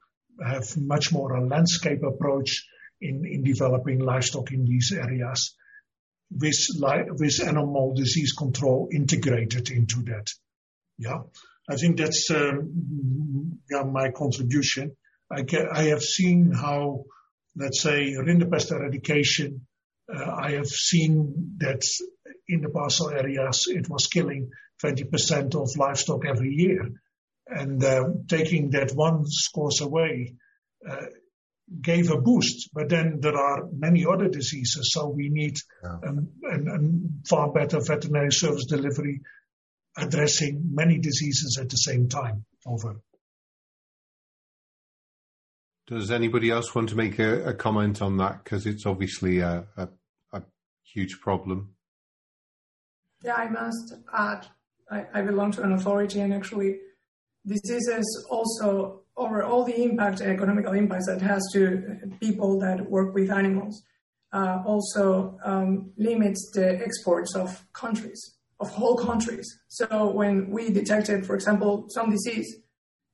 have 0.44 0.76
much 0.76 1.12
more 1.12 1.32
a 1.34 1.46
landscape 1.46 2.02
approach 2.02 2.66
in, 3.00 3.24
in 3.26 3.44
developing 3.44 3.98
livestock 3.98 4.52
in 4.52 4.64
these 4.64 4.92
areas 4.92 5.54
with, 6.30 6.66
with 6.78 7.46
animal 7.46 7.94
disease 7.94 8.32
control 8.32 8.88
integrated 8.92 9.70
into 9.70 10.02
that. 10.04 10.26
Yeah. 10.98 11.20
I 11.68 11.76
think 11.76 11.98
that's 11.98 12.30
um, 12.30 13.58
yeah, 13.70 13.82
my 13.82 14.10
contribution. 14.10 14.96
I, 15.30 15.44
I 15.72 15.84
have 15.84 16.02
seen 16.02 16.52
how, 16.52 17.04
let's 17.56 17.80
say, 17.80 18.14
rinderpest 18.14 18.72
eradication, 18.72 19.66
I 20.14 20.52
have 20.52 20.66
seen 20.66 21.56
that 21.58 21.82
in 22.48 22.60
the 22.60 22.68
parcel 22.68 23.10
areas 23.10 23.66
it 23.68 23.88
was 23.88 24.06
killing 24.06 24.50
20% 24.82 25.54
of 25.54 25.76
livestock 25.76 26.26
every 26.26 26.50
year. 26.50 26.90
And 27.46 27.82
uh, 27.82 28.04
taking 28.28 28.70
that 28.70 28.92
one 28.92 29.24
course 29.54 29.80
away 29.80 30.34
uh, 30.88 31.06
gave 31.80 32.10
a 32.10 32.20
boost, 32.20 32.70
but 32.72 32.88
then 32.88 33.18
there 33.20 33.36
are 33.36 33.68
many 33.72 34.04
other 34.04 34.28
diseases, 34.28 34.92
so 34.92 35.08
we 35.08 35.28
need 35.28 35.56
yeah. 35.82 36.08
um, 36.08 36.28
an, 36.42 36.68
an 36.68 37.22
far 37.28 37.50
better 37.52 37.80
veterinary 37.80 38.32
service 38.32 38.66
delivery 38.66 39.20
addressing 39.96 40.70
many 40.72 40.98
diseases 40.98 41.58
at 41.60 41.68
the 41.70 41.76
same 41.76 42.08
time. 42.08 42.44
Over. 42.66 43.00
Does 45.88 46.10
anybody 46.10 46.50
else 46.50 46.74
want 46.74 46.90
to 46.90 46.96
make 46.96 47.18
a, 47.18 47.48
a 47.48 47.54
comment 47.54 48.00
on 48.00 48.16
that? 48.18 48.44
Because 48.44 48.66
it's 48.66 48.86
obviously 48.86 49.40
a, 49.40 49.66
a, 49.76 49.82
a, 49.82 49.88
huge 50.84 51.20
problem. 51.20 51.74
Yeah, 53.24 53.34
I 53.34 53.48
must 53.48 53.94
add, 54.16 54.46
I, 54.90 55.06
I 55.14 55.22
belong 55.22 55.52
to 55.52 55.62
an 55.62 55.72
authority, 55.72 56.20
and 56.20 56.34
actually, 56.34 56.78
diseases 57.46 58.26
also 58.30 59.02
over 59.16 59.42
all 59.42 59.64
the 59.64 59.82
impact, 59.82 60.20
economical 60.20 60.72
impacts 60.72 61.06
that 61.06 61.20
has 61.20 61.42
to 61.52 61.98
people 62.20 62.58
that 62.60 62.90
work 62.90 63.14
with 63.14 63.30
animals, 63.30 63.82
uh, 64.32 64.62
also 64.64 65.38
um, 65.44 65.92
limits 65.96 66.50
the 66.54 66.80
exports 66.80 67.34
of 67.36 67.64
countries, 67.74 68.36
of 68.60 68.70
whole 68.70 68.96
countries. 68.96 69.46
So 69.68 70.10
when 70.10 70.50
we 70.50 70.70
detected, 70.70 71.26
for 71.26 71.34
example, 71.34 71.86
some 71.88 72.10
disease, 72.10 72.56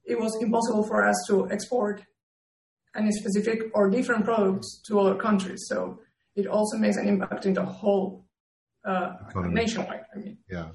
it 0.04 0.18
was 0.18 0.36
impossible 0.40 0.84
for 0.84 1.06
us 1.06 1.16
to 1.28 1.50
export 1.50 2.02
any 2.96 3.12
specific 3.12 3.70
or 3.74 3.90
different 3.90 4.24
products 4.24 4.80
to 4.86 5.00
other 5.00 5.16
countries. 5.16 5.64
So 5.68 6.00
it 6.38 6.46
also 6.46 6.76
makes 6.78 6.96
an 6.96 7.08
impact 7.08 7.46
in 7.46 7.54
the 7.54 7.64
whole 7.64 8.24
uh, 8.84 9.14
nationwide. 9.34 10.04
I 10.14 10.18
mean, 10.18 10.38
yeah. 10.48 10.68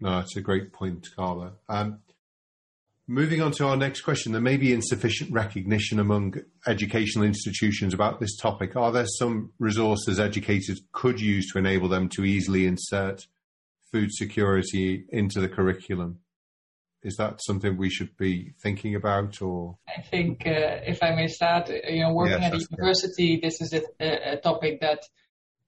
No, 0.00 0.20
it's 0.20 0.36
a 0.36 0.40
great 0.40 0.72
point, 0.72 1.08
Carla. 1.16 1.54
Um, 1.68 2.00
Moving 3.08 3.40
on 3.40 3.52
to 3.52 3.68
our 3.68 3.76
next 3.76 4.00
question, 4.00 4.32
there 4.32 4.40
may 4.40 4.56
be 4.56 4.72
insufficient 4.72 5.30
recognition 5.30 6.00
among 6.00 6.34
educational 6.66 7.24
institutions 7.24 7.94
about 7.94 8.18
this 8.18 8.36
topic. 8.36 8.74
Are 8.74 8.90
there 8.90 9.06
some 9.06 9.52
resources 9.60 10.18
educators 10.18 10.80
could 10.90 11.20
use 11.20 11.52
to 11.52 11.58
enable 11.58 11.88
them 11.88 12.08
to 12.10 12.24
easily 12.24 12.66
insert 12.66 13.28
food 13.92 14.12
security 14.12 15.04
into 15.10 15.40
the 15.40 15.48
curriculum? 15.48 16.18
Is 17.06 17.16
that 17.16 17.42
something 17.42 17.76
we 17.76 17.90
should 17.90 18.16
be 18.16 18.54
thinking 18.62 18.94
about, 18.94 19.40
or? 19.40 19.78
I 19.86 20.02
think, 20.02 20.46
uh, 20.46 20.80
if 20.92 21.02
I 21.02 21.14
may 21.14 21.28
start, 21.28 21.68
you 21.68 22.02
know, 22.02 22.12
working 22.12 22.42
yes, 22.42 22.52
at 22.52 22.60
a 22.60 22.66
university, 22.70 23.40
this 23.42 23.60
is 23.60 23.72
a, 23.72 23.82
a 24.32 24.36
topic 24.38 24.80
that 24.80 25.02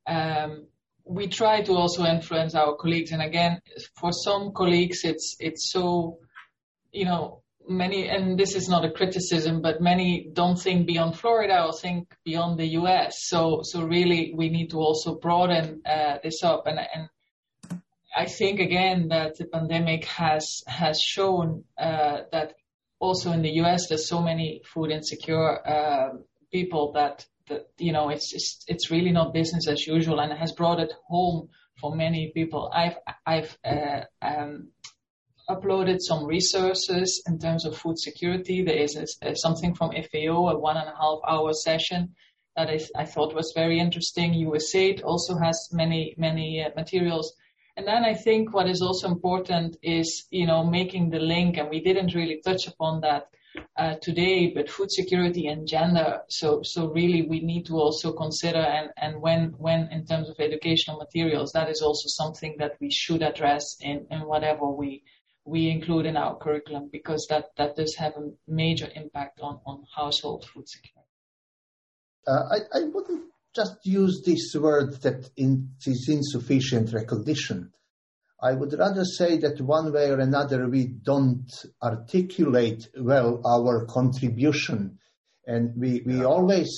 um, 0.07 0.67
we 1.05 1.29
try 1.29 1.63
to 1.63 1.73
also 1.73 2.05
influence 2.05 2.55
our 2.55 2.75
colleagues. 2.77 3.13
And 3.13 3.23
again, 3.23 3.61
for 3.95 4.13
some 4.13 4.53
colleagues, 4.53 5.05
it's 5.05 5.37
it's 5.39 5.71
so 5.73 6.19
you 6.93 7.05
know, 7.05 7.43
many, 7.69 8.09
and 8.09 8.39
this 8.39 8.55
is 8.55 8.69
not 8.69 8.85
a 8.85 8.91
criticism, 8.91 9.61
but 9.61 9.81
many 9.81 10.31
don't 10.33 10.57
think 10.57 10.87
beyond 10.87 11.19
Florida 11.19 11.65
or 11.65 11.73
think 11.73 12.15
beyond 12.25 12.59
the 12.59 12.67
U.S. 12.81 13.27
So, 13.29 13.61
so 13.63 13.83
really, 13.83 14.33
we 14.35 14.49
need 14.49 14.71
to 14.71 14.79
also 14.79 15.17
broaden 15.17 15.83
uh, 15.87 16.17
this 16.23 16.43
up. 16.43 16.67
And, 16.67 16.79
and 16.79 17.09
I 18.19 18.27
think 18.27 18.59
again 18.59 19.09
that 19.09 19.39
the 19.39 19.45
pandemic 19.45 20.05
has 20.07 20.65
has 20.67 21.01
shown 21.01 21.63
uh, 21.79 22.23
that 22.33 22.55
also 22.99 23.31
in 23.31 23.43
the 23.43 23.55
U.S. 23.63 23.87
there's 23.87 24.09
so 24.09 24.21
many 24.21 24.61
food 24.65 24.91
insecure 24.91 25.49
uh, 25.65 26.09
people 26.51 26.93
that 26.95 27.25
that 27.49 27.69
you 27.79 27.93
know 27.93 28.09
it's 28.09 28.33
just, 28.33 28.65
it's 28.67 28.91
really 28.91 29.13
not 29.13 29.33
business 29.33 29.69
as 29.69 29.87
usual, 29.87 30.19
and 30.19 30.33
has 30.33 30.51
brought 30.51 30.81
it 30.81 30.93
home 31.07 31.49
for 31.81 31.95
many 31.95 32.33
people. 32.35 32.69
I've 32.75 32.99
I've 33.25 33.57
uh, 33.65 34.01
um, 34.21 34.73
uploaded 35.49 35.99
some 36.01 36.27
resources 36.27 37.23
in 37.29 37.39
terms 37.39 37.65
of 37.65 37.79
food 37.79 38.01
security. 38.01 38.65
There 38.65 38.83
is 38.87 38.97
a, 38.97 39.29
a, 39.29 39.37
something 39.37 39.77
from 39.77 39.93
FAO, 39.93 40.49
a 40.49 40.59
one 40.59 40.77
and 40.77 40.89
a 40.89 40.97
half 41.03 41.21
hour 41.25 41.53
session 41.53 42.17
that 42.57 42.69
I, 42.69 42.81
I 42.97 43.05
thought 43.05 43.33
was 43.33 43.53
very 43.55 43.79
interesting. 43.79 44.35
USAID 44.35 45.05
also 45.05 45.39
has 45.39 45.69
many, 45.73 46.17
many 46.19 46.65
uh, 46.65 46.71
materials. 46.75 47.33
And 47.79 47.87
then 47.87 48.05
I 48.05 48.15
think 48.15 48.53
what 48.53 48.69
is 48.69 48.83
also 48.83 49.07
important 49.07 49.77
is, 49.83 50.27
you 50.33 50.49
know, 50.49 50.65
making 50.65 51.11
the 51.11 51.21
link, 51.21 51.59
and 51.59 51.71
we 51.71 51.81
didn't 51.81 52.13
really 52.13 52.41
touch 52.45 52.67
upon 52.67 53.03
that 53.03 53.29
uh, 53.77 53.95
today, 54.03 54.49
but 54.53 54.69
food 54.69 54.91
security 54.91 55.47
and 55.47 55.65
gender. 55.65 56.23
So, 56.29 56.63
so 56.65 56.89
really 56.89 57.23
we 57.23 57.39
need 57.39 57.67
to 57.67 57.75
also 57.75 58.13
consider 58.13 58.59
and, 58.59 58.91
and 58.97 59.23
when, 59.23 59.55
when 59.59 59.91
in 59.93 60.05
terms 60.07 60.29
of 60.29 60.41
educational 60.41 60.99
materials, 60.99 61.53
that 61.53 61.71
is 61.71 61.81
also 61.81 62.09
something 62.09 62.57
that 62.59 62.73
we 62.81 62.91
should 62.91 63.23
address 63.23 63.77
in, 63.81 64.09
in 64.11 64.23
whatever 64.27 64.67
we, 64.67 65.05
we 65.45 65.71
include 65.71 66.07
in 66.07 66.17
our 66.17 66.37
curriculum 66.37 66.89
because 66.91 67.29
that, 67.31 67.51
that 67.59 67.77
does 67.77 67.95
have 67.95 68.15
a 68.17 68.33
major 68.49 68.89
impact 68.97 69.39
on, 69.41 69.61
on 69.65 69.85
household 69.95 70.45
food 70.53 70.69
security. 70.69 71.07
Uh, 72.27 72.43
I, 72.51 72.79
I 72.81 72.85
wouldn't 72.93 73.31
just 73.59 73.85
use 73.85 74.23
this 74.25 74.55
word 74.55 75.03
that 75.03 75.29
in, 75.37 75.71
is 75.85 76.09
insufficient 76.09 76.93
recognition. 76.93 77.73
I 78.41 78.53
would 78.53 78.73
rather 78.79 79.05
say 79.05 79.39
that 79.39 79.61
one 79.61 79.93
way 79.93 80.11
or 80.11 80.21
another 80.21 80.69
we 80.69 80.85
don't 80.87 81.51
articulate 81.83 82.89
well 82.97 83.41
our 83.45 83.85
contribution. 83.87 85.01
And 85.45 85.73
we, 85.77 86.03
we 86.07 86.25
always 86.25 86.71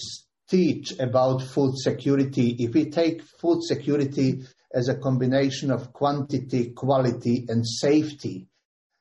teach 0.49 0.99
about 0.99 1.43
food 1.43 1.75
security. 1.77 2.57
If 2.59 2.73
we 2.73 2.87
take 2.89 3.21
food 3.23 3.63
security 3.63 4.47
as 4.73 4.89
a 4.89 4.97
combination 4.97 5.71
of 5.71 5.93
quantity, 5.93 6.71
quality, 6.71 7.45
and 7.47 7.67
safety, 7.67 8.49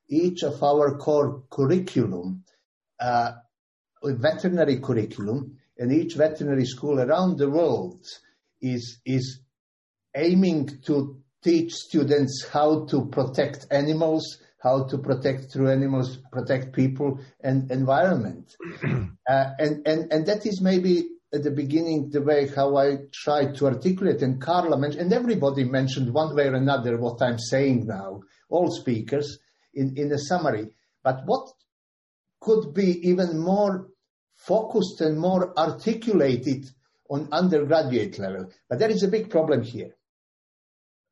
each 0.10 0.44
of 0.44 0.62
our 0.62 0.98
core 0.98 1.44
curriculum, 1.50 2.44
uh, 3.00 3.32
veterinary 4.04 4.82
curriculum, 4.82 5.59
and 5.80 5.92
each 5.92 6.15
veterinary 6.15 6.65
school 6.65 7.00
around 7.00 7.38
the 7.38 7.50
world 7.50 8.06
is, 8.62 9.00
is 9.06 9.39
aiming 10.15 10.70
to 10.86 11.20
teach 11.42 11.72
students 11.74 12.46
how 12.52 12.86
to 12.86 13.06
protect 13.06 13.65
animals, 13.72 14.39
how 14.62 14.84
to 14.84 14.98
protect 14.98 15.52
through 15.52 15.72
animals, 15.72 16.18
protect 16.32 16.74
people 16.74 17.20
and 17.42 17.72
environment. 17.72 18.56
uh, 18.84 19.46
and, 19.58 19.88
and, 19.88 20.12
and 20.12 20.26
that 20.26 20.46
is 20.46 20.62
maybe 20.62 21.08
at 21.34 21.44
the 21.44 21.52
beginning 21.52 22.10
the 22.10 22.22
way 22.22 22.48
how 22.48 22.76
I 22.76 22.98
tried 23.13 23.56
to 23.56 23.68
articulate 23.68 24.22
and 24.22 24.42
Carla 24.42 24.78
mentioned, 24.78 25.04
and 25.04 25.13
everybody 25.13 25.63
mentioned 25.63 26.13
one 26.13 26.36
way 26.36 26.48
or 26.48 26.56
another 26.56 26.98
what 26.98 27.22
I'm 27.22 27.39
saying 27.39 27.86
now, 27.86 28.22
all 28.50 28.70
speakers 28.72 29.39
in, 29.74 29.94
in 29.96 30.12
a 30.12 30.18
summary. 30.18 30.72
But 31.04 31.22
what 31.26 31.48
could 32.42 32.74
be 32.74 33.08
even 33.08 33.38
more 33.38 33.88
focused 34.39 35.02
and 35.02 35.19
more 35.19 35.58
articulated 35.58 36.65
on 37.10 37.28
undergraduate 37.32 38.17
level? 38.19 38.49
But 38.69 38.80
there 38.80 38.89
is 38.89 39.04
a 39.04 39.10
big 39.10 39.30
problem 39.30 39.63
here. 39.63 39.95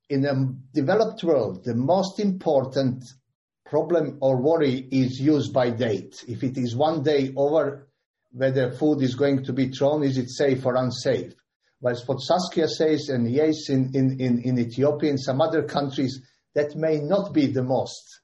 In 0.09 0.25
a 0.25 0.53
developed 0.73 1.23
world, 1.23 1.65
the 1.65 1.75
most 1.75 2.19
important 2.19 3.03
problem 3.65 4.17
or 4.21 4.41
worry 4.41 4.87
is 4.91 5.19
use 5.19 5.49
by 5.49 5.69
date. 5.69 6.23
If 6.27 6.43
it 6.43 6.57
is 6.57 6.75
one 6.75 7.03
day 7.03 7.33
over 7.35 7.89
whether 8.31 8.71
food 8.71 9.01
is 9.01 9.15
going 9.15 9.43
to 9.43 9.53
be 9.53 9.69
thrown, 9.69 10.03
is 10.03 10.17
it 10.17 10.29
safe 10.29 10.65
or 10.65 10.75
unsafe? 10.75 11.33
Whilst 11.81 12.07
what 12.07 12.21
Saskia 12.21 12.67
says 12.67 13.09
and 13.09 13.29
yes 13.29 13.69
in, 13.69 13.91
in, 13.93 14.19
in, 14.19 14.41
in 14.41 14.59
Ethiopia 14.59 15.09
and 15.11 15.19
some 15.19 15.41
other 15.41 15.63
countries, 15.63 16.21
that 16.55 16.75
may 16.75 16.99
not 16.99 17.33
be 17.33 17.47
the 17.47 17.63
most 17.63 18.21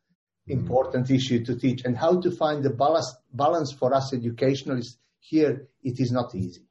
important 0.47 1.10
issue 1.10 1.43
to 1.45 1.56
teach. 1.56 1.84
And 1.86 1.97
how 1.97 2.19
to 2.21 2.32
find 2.32 2.63
the 2.63 2.69
balance, 2.69 3.15
balance 3.34 3.71
for 3.71 3.93
us 3.93 4.13
educationalists 4.13 4.97
here 5.19 5.67
it 5.82 5.99
is 5.99 6.12
not 6.12 6.36
easy. 6.36 6.63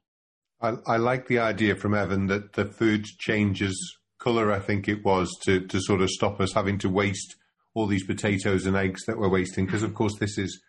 I, 0.61 0.75
I, 0.85 0.97
like 0.97 1.27
the 1.27 1.39
idea 1.39 1.75
from 1.75 1.93
evan 1.93 2.27
that 2.27 2.53
the 2.53 2.65
food 2.65 3.03
changes 3.03 3.75
color 4.19 4.51
i 4.51 4.59
think 4.59 4.87
it 4.87 5.03
was 5.03 5.29
to, 5.41 5.59
to 5.67 5.81
sort 5.81 6.01
of 6.01 6.09
stop 6.09 6.39
us 6.39 6.53
having 6.53 6.77
to 6.77 6.87
waste 6.87 7.35
all 7.73 7.87
these 7.87 8.05
potatoes 8.05 8.65
and 8.65 8.75
eggs 8.75 9.03
that 9.05 9.17
we're 9.17 9.29
wasting. 9.29 9.65
Because 9.65 9.83
of 9.83 9.93
course 9.93 10.13
this 10.19 10.37
is 10.37 10.61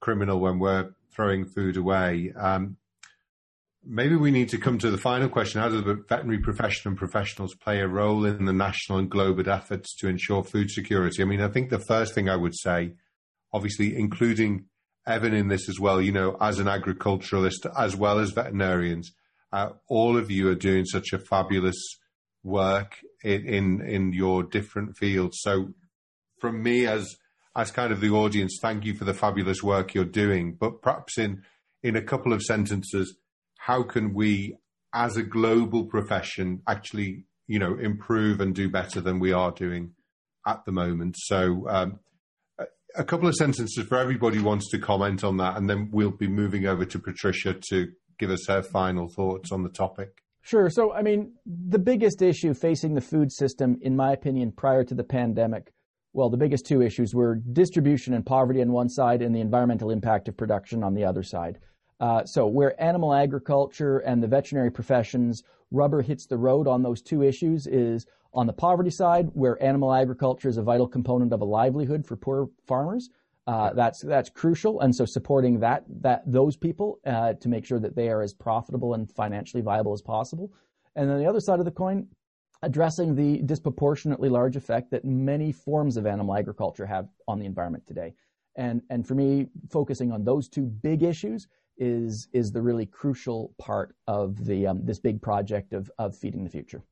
criminal 0.00 0.40
when 0.40 0.58
we're 0.58 0.90
throwing 1.14 1.46
food 1.46 1.76
away. 1.76 2.32
Um, 2.36 2.76
maybe 3.86 4.16
we 4.16 4.30
need 4.30 4.48
to 4.50 4.58
come 4.58 4.78
to 4.78 4.90
the 4.90 4.98
final 4.98 5.28
question. 5.28 5.60
How 5.60 5.68
do 5.68 5.80
the 5.80 6.02
veterinary 6.08 6.38
profession 6.38 6.90
and 6.90 6.98
professionals 6.98 7.54
play 7.54 7.80
a 7.80 7.88
role 7.88 8.24
in 8.24 8.44
the 8.44 8.52
national 8.52 8.98
and 8.98 9.10
global 9.10 9.48
efforts 9.48 9.94
to 9.96 10.08
ensure 10.08 10.42
food 10.42 10.70
security? 10.70 11.22
I 11.22 11.26
mean, 11.26 11.40
I 11.40 11.48
think 11.48 11.70
the 11.70 11.84
first 11.86 12.14
thing 12.14 12.28
I 12.28 12.36
would 12.36 12.56
say, 12.56 12.94
obviously, 13.52 13.96
including 13.96 14.66
Evan 15.06 15.34
in 15.34 15.48
this 15.48 15.68
as 15.68 15.78
well, 15.78 16.00
you 16.00 16.12
know, 16.12 16.36
as 16.40 16.58
an 16.58 16.68
agriculturalist 16.68 17.66
as 17.78 17.94
well 17.94 18.18
as 18.18 18.30
veterinarians, 18.30 19.12
uh, 19.52 19.70
all 19.88 20.16
of 20.16 20.30
you 20.30 20.48
are 20.48 20.54
doing 20.54 20.84
such 20.84 21.12
a 21.12 21.18
fabulous 21.18 21.76
work 22.42 22.98
in, 23.22 23.46
in, 23.46 23.80
in 23.82 24.12
your 24.12 24.42
different 24.42 24.96
fields. 24.96 25.38
So, 25.40 25.74
from 26.40 26.62
me 26.62 26.86
as 26.86 27.16
as 27.56 27.70
kind 27.70 27.92
of 27.92 28.00
the 28.00 28.10
audience, 28.10 28.58
thank 28.60 28.84
you 28.84 28.94
for 28.94 29.04
the 29.04 29.14
fabulous 29.14 29.62
work 29.62 29.94
you're 29.94 30.04
doing. 30.04 30.54
But 30.54 30.82
perhaps 30.82 31.18
in 31.18 31.42
in 31.82 31.96
a 31.96 32.02
couple 32.02 32.32
of 32.32 32.42
sentences, 32.42 33.14
how 33.64 33.82
can 33.82 34.12
we, 34.12 34.54
as 34.92 35.16
a 35.16 35.22
global 35.22 35.86
profession, 35.86 36.60
actually, 36.68 37.24
you 37.46 37.58
know, 37.58 37.78
improve 37.78 38.42
and 38.42 38.54
do 38.54 38.68
better 38.68 39.00
than 39.00 39.18
we 39.18 39.32
are 39.32 39.52
doing 39.52 39.92
at 40.46 40.62
the 40.66 40.72
moment? 40.72 41.16
So, 41.16 41.66
um, 41.70 41.98
a 42.94 43.04
couple 43.04 43.26
of 43.26 43.34
sentences 43.34 43.86
for 43.88 43.96
everybody 43.98 44.36
who 44.36 44.44
wants 44.44 44.70
to 44.70 44.78
comment 44.78 45.24
on 45.24 45.38
that, 45.38 45.56
and 45.56 45.68
then 45.68 45.88
we'll 45.90 46.10
be 46.10 46.28
moving 46.28 46.66
over 46.66 46.84
to 46.84 46.98
Patricia 46.98 47.54
to 47.70 47.88
give 48.18 48.30
us 48.30 48.46
her 48.48 48.62
final 48.62 49.08
thoughts 49.08 49.50
on 49.50 49.62
the 49.62 49.70
topic. 49.70 50.22
Sure. 50.42 50.68
So, 50.68 50.92
I 50.92 51.00
mean, 51.00 51.32
the 51.46 51.78
biggest 51.78 52.20
issue 52.20 52.52
facing 52.52 52.94
the 52.94 53.00
food 53.00 53.32
system, 53.32 53.78
in 53.80 53.96
my 53.96 54.12
opinion, 54.12 54.52
prior 54.52 54.84
to 54.84 54.94
the 54.94 55.04
pandemic, 55.04 55.72
well, 56.12 56.28
the 56.28 56.36
biggest 56.36 56.66
two 56.66 56.82
issues 56.82 57.14
were 57.14 57.36
distribution 57.36 58.12
and 58.12 58.26
poverty 58.26 58.60
on 58.60 58.72
one 58.72 58.90
side 58.90 59.22
and 59.22 59.34
the 59.34 59.40
environmental 59.40 59.90
impact 59.90 60.28
of 60.28 60.36
production 60.36 60.84
on 60.84 60.92
the 60.92 61.04
other 61.06 61.22
side. 61.22 61.58
Uh, 62.00 62.24
so, 62.24 62.46
where 62.46 62.80
animal 62.82 63.14
agriculture 63.14 63.98
and 64.00 64.22
the 64.22 64.26
veterinary 64.26 64.70
professions 64.70 65.42
rubber 65.70 66.02
hits 66.02 66.26
the 66.26 66.36
road 66.36 66.66
on 66.66 66.82
those 66.82 67.00
two 67.02 67.22
issues 67.22 67.66
is 67.66 68.06
on 68.32 68.46
the 68.46 68.52
poverty 68.52 68.90
side, 68.90 69.28
where 69.34 69.62
animal 69.62 69.92
agriculture 69.92 70.48
is 70.48 70.56
a 70.56 70.62
vital 70.62 70.88
component 70.88 71.32
of 71.32 71.40
a 71.40 71.44
livelihood 71.44 72.04
for 72.04 72.16
poor 72.16 72.48
farmers. 72.66 73.10
Uh, 73.46 73.72
that's 73.74 74.00
that's 74.00 74.30
crucial, 74.30 74.80
and 74.80 74.94
so 74.94 75.04
supporting 75.04 75.60
that 75.60 75.84
that 76.00 76.22
those 76.26 76.56
people 76.56 76.98
uh, 77.06 77.34
to 77.34 77.48
make 77.48 77.64
sure 77.64 77.78
that 77.78 77.94
they 77.94 78.08
are 78.08 78.22
as 78.22 78.32
profitable 78.32 78.94
and 78.94 79.10
financially 79.10 79.62
viable 79.62 79.92
as 79.92 80.00
possible. 80.00 80.50
And 80.96 81.10
then 81.10 81.18
the 81.18 81.26
other 81.26 81.40
side 81.40 81.58
of 81.58 81.64
the 81.64 81.70
coin, 81.70 82.08
addressing 82.62 83.14
the 83.14 83.42
disproportionately 83.42 84.30
large 84.30 84.56
effect 84.56 84.90
that 84.90 85.04
many 85.04 85.52
forms 85.52 85.96
of 85.96 86.06
animal 86.06 86.34
agriculture 86.34 86.86
have 86.86 87.08
on 87.28 87.38
the 87.38 87.44
environment 87.44 87.86
today. 87.86 88.14
And 88.56 88.80
and 88.88 89.06
for 89.06 89.14
me, 89.14 89.48
focusing 89.70 90.10
on 90.10 90.24
those 90.24 90.48
two 90.48 90.64
big 90.64 91.02
issues 91.02 91.46
is 91.76 92.28
is 92.32 92.50
the 92.50 92.62
really 92.62 92.86
crucial 92.86 93.54
part 93.58 93.94
of 94.06 94.44
the 94.44 94.66
um, 94.66 94.84
this 94.84 94.98
big 94.98 95.20
project 95.20 95.72
of 95.72 95.90
of 95.98 96.16
feeding 96.16 96.44
the 96.44 96.50
future. 96.50 96.82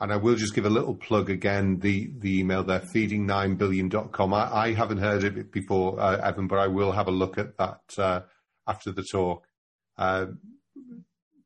And 0.00 0.12
I 0.12 0.16
will 0.16 0.36
just 0.36 0.54
give 0.54 0.64
a 0.64 0.70
little 0.70 0.94
plug 0.94 1.28
again, 1.28 1.80
the, 1.80 2.08
the 2.18 2.38
email 2.38 2.62
there, 2.62 2.82
feeding9billion.com. 2.94 4.32
I, 4.32 4.52
I 4.52 4.72
haven't 4.72 4.98
heard 4.98 5.24
of 5.24 5.36
it 5.36 5.50
before, 5.50 5.98
uh, 5.98 6.18
Evan, 6.18 6.46
but 6.46 6.60
I 6.60 6.68
will 6.68 6.92
have 6.92 7.08
a 7.08 7.12
look 7.12 7.36
at 7.36 7.56
that 7.58 7.80
uh, 7.98 8.20
after 8.68 8.92
the 8.92 9.02
talk. 9.02 9.44
Uh, 9.96 10.26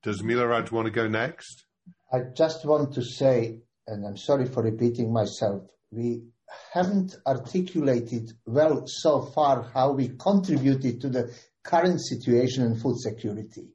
does 0.02 0.20
Milorad 0.20 0.70
want 0.70 0.84
to 0.84 0.90
go 0.90 1.08
next? 1.08 1.64
I 2.12 2.24
just 2.36 2.66
want 2.66 2.92
to 2.94 3.02
say, 3.02 3.60
and 3.86 4.06
I'm 4.06 4.18
sorry 4.18 4.44
for 4.44 4.62
repeating 4.62 5.10
myself, 5.10 5.62
we 5.90 6.24
haven't 6.74 7.16
articulated 7.26 8.32
well 8.44 8.82
so 8.86 9.22
far 9.22 9.62
how 9.72 9.92
we 9.92 10.08
contributed 10.08 11.00
to 11.00 11.08
the 11.08 11.34
current 11.62 12.00
situation 12.00 12.64
in 12.64 12.76
food 12.76 12.98
security. 12.98 13.68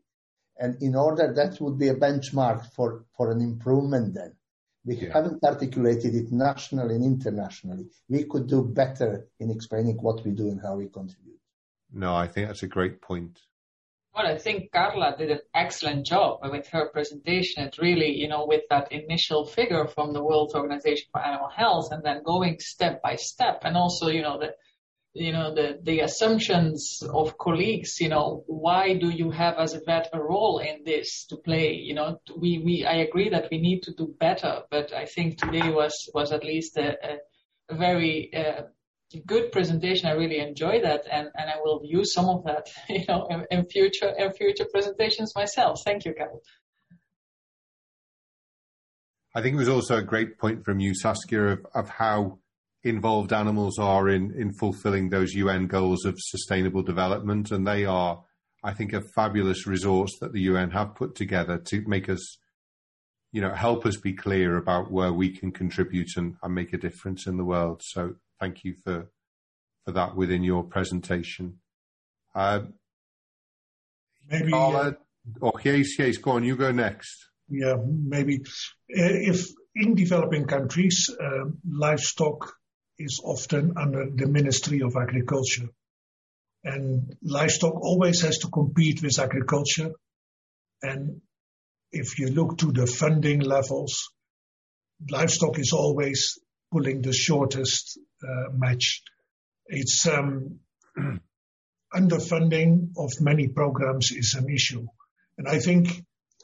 And 0.60 0.82
in 0.82 0.96
order, 0.96 1.34
that 1.34 1.62
would 1.62 1.78
be 1.78 1.90
a 1.90 1.96
benchmark 1.96 2.74
for, 2.74 3.06
for 3.16 3.32
an 3.32 3.42
improvement 3.42 4.16
then. 4.16 4.34
We 4.86 4.96
yeah. 4.96 5.14
haven't 5.14 5.44
articulated 5.44 6.16
it 6.16 6.32
nationally 6.32 6.96
and 6.96 7.04
internationally. 7.04 7.88
We 8.10 8.24
could 8.24 8.48
do 8.48 8.64
better 8.64 9.28
in 9.40 9.52
explaining 9.52 9.98
what 9.98 10.24
we 10.26 10.32
do 10.32 10.48
and 10.48 10.62
how 10.62 10.78
we 10.78 10.88
contribute. 10.88 11.40
No, 11.94 12.16
I 12.16 12.28
think 12.28 12.48
that's 12.48 12.64
a 12.64 12.68
great 12.68 13.02
point. 13.02 13.40
Well, 14.16 14.26
I 14.26 14.38
think 14.40 14.72
Carla 14.72 15.16
did 15.16 15.30
an 15.30 15.42
excellent 15.54 16.06
job 16.06 16.40
with 16.42 16.68
her 16.70 16.90
presentation. 16.90 17.64
It 17.64 17.78
really, 17.78 18.16
you 18.16 18.28
know, 18.28 18.48
with 18.48 18.64
that 18.72 18.92
initial 18.92 19.46
figure 19.46 19.86
from 19.86 20.12
the 20.12 20.24
World 20.24 20.54
Organization 20.56 21.08
for 21.12 21.24
Animal 21.24 21.50
Health 21.50 21.90
and 21.92 22.04
then 22.04 22.24
going 22.24 22.58
step 22.60 23.02
by 23.04 23.16
step 23.16 23.62
and 23.64 23.78
also, 23.78 24.08
you 24.08 24.24
know, 24.24 24.40
the 24.40 24.56
you 25.18 25.32
know, 25.32 25.54
the, 25.54 25.80
the 25.82 26.02
assumptions 26.02 27.02
of 27.12 27.38
colleagues, 27.38 28.00
you 28.00 28.10
know, 28.10 28.44
why 28.48 28.94
do 28.94 29.10
you 29.10 29.32
have 29.32 29.56
as 29.58 29.74
a 29.74 29.82
vet 29.86 30.10
a 30.14 30.22
role 30.22 30.60
in 30.60 30.84
this 30.86 31.26
to 31.30 31.38
play? 31.38 31.74
You 31.74 31.96
know, 31.96 32.22
we, 32.38 32.62
we, 32.64 32.86
I 32.86 32.98
agree 32.98 33.30
that 33.30 33.50
we 33.52 33.60
need 33.60 33.82
to 33.84 33.94
do 33.94 34.16
better, 34.20 34.62
but 34.70 34.94
I 34.94 35.06
think 35.06 35.38
today 35.38 35.70
was, 35.70 36.10
was 36.14 36.32
at 36.32 36.44
least 36.44 36.78
a, 36.78 37.18
a, 37.70 37.76
very, 37.76 38.32
uh, 38.34 38.64
good 39.26 39.52
presentation. 39.52 40.08
I 40.08 40.14
really 40.14 40.40
enjoy 40.40 40.82
that 40.82 41.06
and, 41.12 41.30
and 41.36 41.50
I 41.50 41.58
will 41.62 41.82
use 41.84 42.14
some 42.14 42.30
of 42.30 42.44
that, 42.46 42.70
you 42.90 43.06
know, 43.08 43.28
in, 43.30 43.46
in 43.52 43.66
future, 43.66 44.14
in 44.18 44.32
future 44.34 44.66
presentations 44.72 45.34
myself. 45.36 45.82
Thank 45.84 46.06
you, 46.06 46.14
Carol. 46.14 46.42
I 49.36 49.42
think 49.42 49.56
it 49.56 49.60
was 49.60 49.70
also 49.70 49.98
a 49.98 50.02
great 50.02 50.40
point 50.40 50.66
from 50.66 50.80
you, 50.80 50.96
Saskia, 50.96 51.54
of, 51.54 51.66
of 51.76 51.90
how 51.90 52.40
involved 52.84 53.34
animals 53.34 53.80
are 53.80 54.10
in, 54.10 54.34
in 54.38 54.54
fulfilling 54.54 55.10
those 55.10 55.34
UN 55.34 55.68
goals 55.68 56.06
of 56.06 56.16
sustainable 56.18 56.84
development. 56.84 57.52
And 57.52 57.66
they 57.66 57.86
are, 57.86 58.24
I 58.64 58.74
think, 58.74 58.94
a 58.94 59.02
fabulous 59.02 59.68
resource 59.68 60.18
that 60.20 60.34
the 60.34 60.42
UN 60.42 60.72
have 60.72 60.96
put 60.96 61.16
together 61.16 61.58
to 61.58 61.82
make 61.88 62.10
us, 62.10 62.38
you 63.32 63.42
know, 63.42 63.54
help 63.54 63.86
us 63.86 63.98
be 63.98 64.14
clear 64.14 64.58
about 64.58 64.92
where 64.92 65.14
we 65.14 65.30
can 65.30 65.52
contribute 65.52 66.16
and, 66.18 66.36
and 66.42 66.56
make 66.56 66.74
a 66.74 66.78
difference 66.78 67.28
in 67.28 67.38
the 67.38 67.46
world. 67.46 67.82
So 67.84 68.16
thank 68.40 68.64
you 68.64 68.76
for, 68.84 69.10
for 69.86 69.92
that 69.92 70.16
within 70.16 70.44
your 70.44 70.64
presentation. 70.64 71.60
Uh, 72.34 72.62
maybe. 74.30 74.52
Carla, 74.52 74.90
uh, 74.90 74.94
oh, 75.42 75.60
yes, 75.64 75.98
yes, 75.98 76.18
go 76.18 76.32
on, 76.32 76.44
you 76.44 76.56
go 76.56 76.72
next. 76.72 77.28
Yeah, 77.50 77.76
maybe. 77.86 78.44
If 78.90 79.48
in 79.76 79.96
developing 79.96 80.46
countries, 80.46 81.10
uh, 81.20 81.46
livestock 81.66 82.54
is 83.00 83.22
often 83.24 83.74
under 83.78 84.10
the 84.10 84.28
Ministry 84.28 84.82
of 84.82 84.96
Agriculture. 84.96 85.70
And 86.64 87.16
livestock 87.22 87.76
always 87.76 88.22
has 88.22 88.40
to 88.40 88.50
compete 88.50 89.02
with 89.02 89.20
agriculture. 89.20 89.92
And 90.82 91.22
if 91.92 92.20
you 92.20 92.28
look 92.30 92.58
to 92.60 92.72
the 92.72 92.88
funding 92.88 93.40
levels, 93.40 94.10
livestock 95.10 95.60
is 95.60 95.72
always 95.74 96.40
pulling 96.72 97.02
the 97.02 97.14
shortest 97.14 98.00
uh, 98.24 98.52
match. 98.54 99.02
It's 99.68 100.08
um, 100.08 100.60
underfunding 101.94 102.92
of 102.98 103.12
many 103.22 103.48
programs 103.48 104.12
is 104.12 104.36
an 104.38 104.50
issue. 104.50 104.88
And 105.38 105.48
I 105.48 105.60
think 105.60 105.90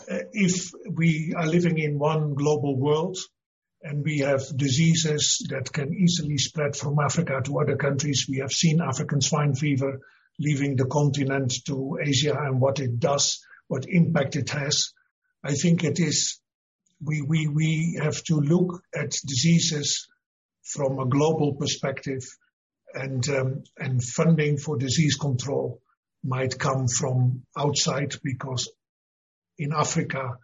uh, 0.10 0.20
if 0.32 0.72
we 0.89 1.34
are 1.36 1.48
living 1.48 1.80
in 1.80 2.00
one 2.00 2.36
global 2.36 2.78
world, 2.78 3.18
and 3.84 4.04
we 4.04 4.19
have 4.19 4.41
diseases 4.56 5.46
that 5.50 5.72
can 5.72 5.93
easily 5.93 6.38
spread 6.38 6.76
from 6.76 7.00
Africa 7.00 7.41
to 7.43 7.60
other 7.60 7.76
countries. 7.76 8.26
We 8.30 8.38
have 8.38 8.52
seen 8.52 8.82
African 8.82 9.19
swine 9.22 9.56
fever 9.56 10.00
leaving 10.39 10.76
the 10.76 10.86
continent 10.86 11.54
to 11.67 12.00
Asia 12.02 12.36
and 12.36 12.62
what 12.62 12.80
it 12.80 13.00
does, 13.00 13.46
what 13.67 13.86
impact 13.88 14.36
it 14.36 14.50
has. 14.52 14.93
I 15.43 15.54
think 15.54 15.84
it 15.84 16.00
is, 16.00 16.39
we, 17.04 17.22
we, 17.22 17.48
we 17.48 18.00
have 18.02 18.24
to 18.26 18.36
look 18.36 18.82
at 18.96 19.12
diseases 19.26 20.08
from 20.63 21.00
a 21.00 21.06
global 21.06 21.56
perspective 21.56 22.24
and, 22.93 23.28
um, 23.30 23.63
and 23.78 24.02
funding 24.02 24.58
for 24.58 24.78
disease 24.78 25.15
control 25.15 25.82
might 26.24 26.58
come 26.58 26.88
from 26.88 27.43
outside 27.58 28.15
because 28.24 28.69
in 29.58 29.74
Africa, 29.74 30.38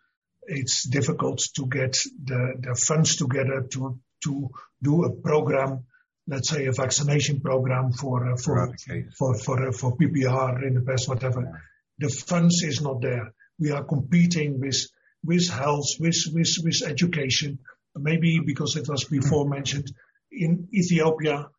it's 0.50 0.88
difficult 0.88 1.40
to 1.56 1.66
get 1.68 1.96
the, 2.24 2.54
the 2.60 2.76
funds 2.76 3.16
together 3.16 3.66
to, 3.72 4.00
to 4.24 4.50
do 4.82 5.04
a 5.04 5.12
program, 5.12 5.86
let's 6.28 6.50
say 6.50 6.66
a 6.66 6.72
vaccination 6.72 7.40
program 7.40 7.92
for, 7.92 8.32
uh, 8.32 8.38
for, 8.38 8.76
for, 9.18 9.38
for, 9.38 9.68
uh, 9.68 9.72
for 9.72 9.96
PPR 9.96 10.66
in 10.66 10.74
the 10.74 10.82
past, 10.82 11.08
whatever. 11.08 11.42
Yeah. 11.42 12.08
The 12.08 12.10
funds 12.10 12.64
is 12.64 12.82
not 12.82 13.02
there. 13.02 13.34
We 13.60 13.72
are 13.72 13.84
competing 13.84 14.60
with, 14.60 14.88
with 15.24 15.50
health, 15.50 15.88
with, 16.00 16.18
with, 16.34 16.56
with 16.64 16.82
education. 16.86 17.60
Maybe 17.96 18.40
because 18.46 18.76
it 18.76 18.88
was 18.88 19.04
before 19.04 19.44
mm-hmm. 19.44 19.54
mentioned 19.54 19.92
in 20.32 20.68
Ethiopia, 20.74 21.50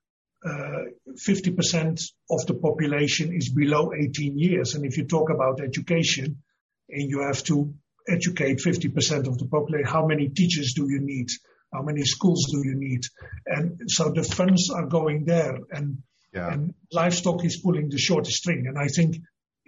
uh, 0.45 0.85
50% 1.19 2.01
of 2.31 2.47
the 2.47 2.55
population 2.55 3.33
is 3.35 3.53
below 3.53 3.93
18 3.93 4.39
years. 4.39 4.75
And 4.75 4.87
if 4.87 4.97
you 4.97 5.05
talk 5.05 5.31
about 5.31 5.61
education 5.61 6.43
and 6.89 7.11
you 7.11 7.21
have 7.21 7.43
to 7.45 7.75
educate 8.09 8.59
50% 8.59 9.27
of 9.27 9.39
the 9.39 9.47
population, 9.47 9.87
how 9.87 10.07
many 10.07 10.29
teachers 10.29 10.75
do 10.75 10.91
you 10.91 11.01
need? 11.01 11.29
How 11.73 11.83
many 11.83 12.05
schools 12.05 12.47
do 12.51 12.59
you 12.65 12.75
need? 12.75 13.03
And 13.47 13.81
so 13.87 14.11
the 14.11 14.25
funds 14.25 14.71
are 14.71 14.87
going 14.87 15.25
there 15.25 15.59
and, 15.71 15.99
yeah. 16.33 16.53
and 16.53 16.75
livestock 16.93 17.45
is 17.45 17.61
pulling 17.63 17.89
the 17.89 17.99
shortest 17.99 18.39
string. 18.39 18.67
And 18.67 18.79
I 18.79 18.89
think 18.89 19.17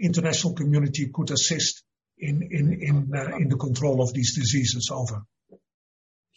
international 0.01 0.55
community 0.55 1.11
could 1.13 1.31
assist 1.31 1.85
in, 2.19 2.43
in, 2.51 2.73
in, 2.81 3.11
uh, 3.15 3.37
in 3.37 3.49
the 3.49 3.57
control 3.57 4.03
of 4.03 4.13
these 4.13 4.35
diseases 4.35 4.91
over. 4.93 5.23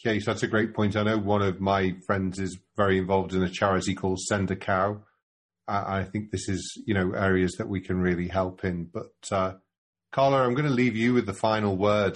Okay, 0.05 0.19
so 0.19 0.31
that's 0.31 0.43
a 0.43 0.47
great 0.47 0.73
point. 0.73 0.95
I 0.95 1.03
know 1.03 1.17
one 1.17 1.41
of 1.41 1.59
my 1.59 1.95
friends 2.05 2.39
is 2.39 2.59
very 2.75 2.97
involved 2.97 3.33
in 3.33 3.41
a 3.41 3.49
charity 3.49 3.95
called 3.95 4.19
Send 4.19 4.51
a 4.51 4.55
Cow. 4.55 5.01
Uh, 5.67 5.83
I 5.87 6.03
think 6.03 6.29
this 6.29 6.47
is, 6.47 6.79
you 6.85 6.93
know, 6.93 7.13
areas 7.13 7.55
that 7.57 7.67
we 7.67 7.81
can 7.81 7.99
really 7.99 8.27
help 8.27 8.63
in. 8.63 8.89
But 8.93 9.13
uh, 9.31 9.53
Carla, 10.15 10.43
I'm 10.43 10.53
going 10.53 10.65
to 10.65 10.73
leave 10.73 10.95
you 10.95 11.13
with 11.13 11.25
the 11.25 11.33
final 11.33 11.75
word. 11.75 12.15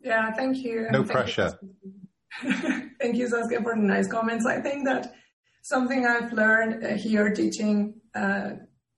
Yeah, 0.00 0.30
thank 0.34 0.58
you. 0.58 0.86
No 0.92 1.02
pressure. 1.02 1.58
thank 3.00 3.16
you, 3.16 3.28
Saskia, 3.28 3.60
for 3.64 3.74
the 3.74 3.82
nice 3.82 4.06
comments. 4.06 4.46
I 4.46 4.60
think 4.60 4.86
that 4.86 5.12
something 5.62 6.06
I've 6.06 6.32
learned 6.32 6.84
uh, 6.84 6.90
here 6.90 7.34
teaching 7.34 7.94
uh, 8.14 8.50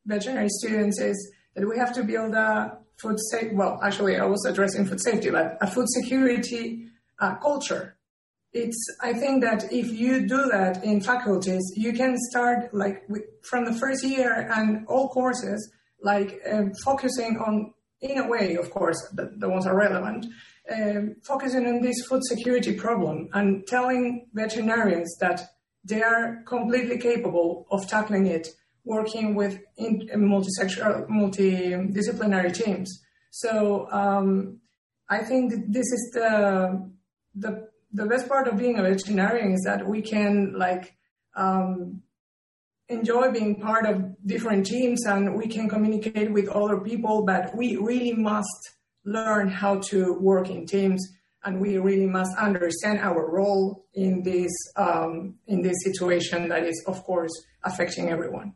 veterinary 0.04 0.50
students 0.50 1.00
is 1.00 1.32
that 1.54 1.66
we 1.66 1.78
have 1.78 1.94
to 1.94 2.04
build 2.04 2.34
a 2.34 2.76
food 2.98 3.16
safety. 3.30 3.56
Well, 3.56 3.80
actually, 3.82 4.18
I 4.18 4.26
was 4.26 4.44
addressing 4.44 4.84
food 4.84 5.00
safety, 5.00 5.30
but 5.30 5.56
a 5.62 5.66
food 5.66 5.88
security 5.88 6.88
uh, 7.20 7.36
culture. 7.36 7.96
It's. 8.52 8.76
I 9.00 9.14
think 9.14 9.42
that 9.44 9.72
if 9.72 9.88
you 9.90 10.28
do 10.28 10.50
that 10.50 10.84
in 10.84 11.00
faculties, 11.00 11.62
you 11.74 11.94
can 11.94 12.18
start 12.30 12.74
like 12.74 13.02
with, 13.08 13.22
from 13.44 13.64
the 13.64 13.72
first 13.72 14.04
year 14.04 14.46
and 14.54 14.86
all 14.88 15.08
courses, 15.08 15.72
like 16.02 16.40
um, 16.50 16.72
focusing 16.84 17.38
on, 17.38 17.72
in 18.00 18.18
a 18.18 18.28
way, 18.28 18.56
of 18.56 18.70
course, 18.70 18.96
the, 19.12 19.32
the 19.36 19.48
ones 19.48 19.66
are 19.66 19.76
relevant. 19.76 20.26
Um, 20.70 21.16
focusing 21.22 21.66
on 21.66 21.80
this 21.80 22.06
food 22.06 22.22
security 22.24 22.74
problem 22.74 23.28
and 23.32 23.66
telling 23.66 24.28
veterinarians 24.32 25.16
that 25.20 25.40
they 25.84 26.02
are 26.02 26.42
completely 26.46 26.98
capable 26.98 27.66
of 27.70 27.88
tackling 27.88 28.26
it 28.26 28.48
working 28.84 29.34
with 29.34 29.60
in, 29.76 30.08
multisectoral, 30.14 31.08
multidisciplinary 31.08 32.52
teams. 32.52 33.02
So 33.30 33.88
um, 33.90 34.60
I 35.08 35.18
think 35.18 35.52
this 35.68 35.86
is 35.86 36.10
the, 36.14 36.90
the 37.34 37.70
the 37.92 38.06
best 38.06 38.28
part 38.28 38.46
of 38.46 38.56
being 38.56 38.78
a 38.78 38.82
veterinarian 38.82 39.52
is 39.52 39.62
that 39.64 39.86
we 39.86 40.00
can 40.00 40.54
like 40.56 40.94
um, 41.34 42.02
enjoy 42.90 43.30
being 43.30 43.60
part 43.60 43.86
of 43.86 44.04
different 44.26 44.66
teams 44.66 45.06
and 45.06 45.36
we 45.36 45.46
can 45.46 45.68
communicate 45.68 46.30
with 46.30 46.48
other 46.48 46.78
people. 46.80 47.24
But 47.24 47.56
we 47.56 47.76
really 47.76 48.12
must 48.12 48.74
learn 49.04 49.48
how 49.48 49.80
to 49.90 50.14
work 50.20 50.50
in 50.50 50.66
teams 50.66 51.00
and 51.44 51.60
we 51.60 51.78
really 51.78 52.06
must 52.06 52.36
understand 52.36 52.98
our 52.98 53.30
role 53.30 53.86
in 53.94 54.22
this 54.22 54.52
um, 54.76 55.36
in 55.46 55.62
this 55.62 55.76
situation 55.84 56.48
that 56.48 56.64
is, 56.64 56.84
of 56.86 57.02
course, 57.04 57.32
affecting 57.64 58.10
everyone. 58.10 58.54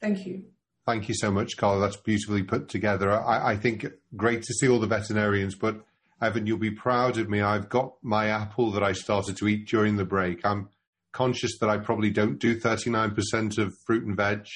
Thank 0.00 0.26
you. 0.26 0.44
Thank 0.86 1.08
you 1.08 1.14
so 1.14 1.30
much, 1.30 1.56
Carla. 1.56 1.80
That's 1.80 1.96
beautifully 1.96 2.42
put 2.42 2.68
together. 2.68 3.12
I, 3.12 3.52
I 3.52 3.56
think 3.56 3.86
great 4.16 4.42
to 4.42 4.54
see 4.54 4.68
all 4.68 4.80
the 4.80 4.86
veterinarians, 4.86 5.54
but 5.54 5.84
Evan, 6.22 6.46
you'll 6.46 6.58
be 6.58 6.70
proud 6.70 7.18
of 7.18 7.28
me. 7.28 7.40
I've 7.40 7.68
got 7.68 7.94
my 8.02 8.28
apple 8.28 8.70
that 8.72 8.82
I 8.82 8.92
started 8.92 9.36
to 9.38 9.48
eat 9.48 9.68
during 9.68 9.96
the 9.96 10.04
break. 10.04 10.44
I'm 10.44 10.68
conscious 11.12 11.58
that 11.58 11.68
I 11.68 11.78
probably 11.78 12.10
don't 12.10 12.38
do 12.38 12.58
39% 12.58 13.58
of 13.58 13.72
fruit 13.86 14.04
and 14.04 14.16
veg. 14.16 14.46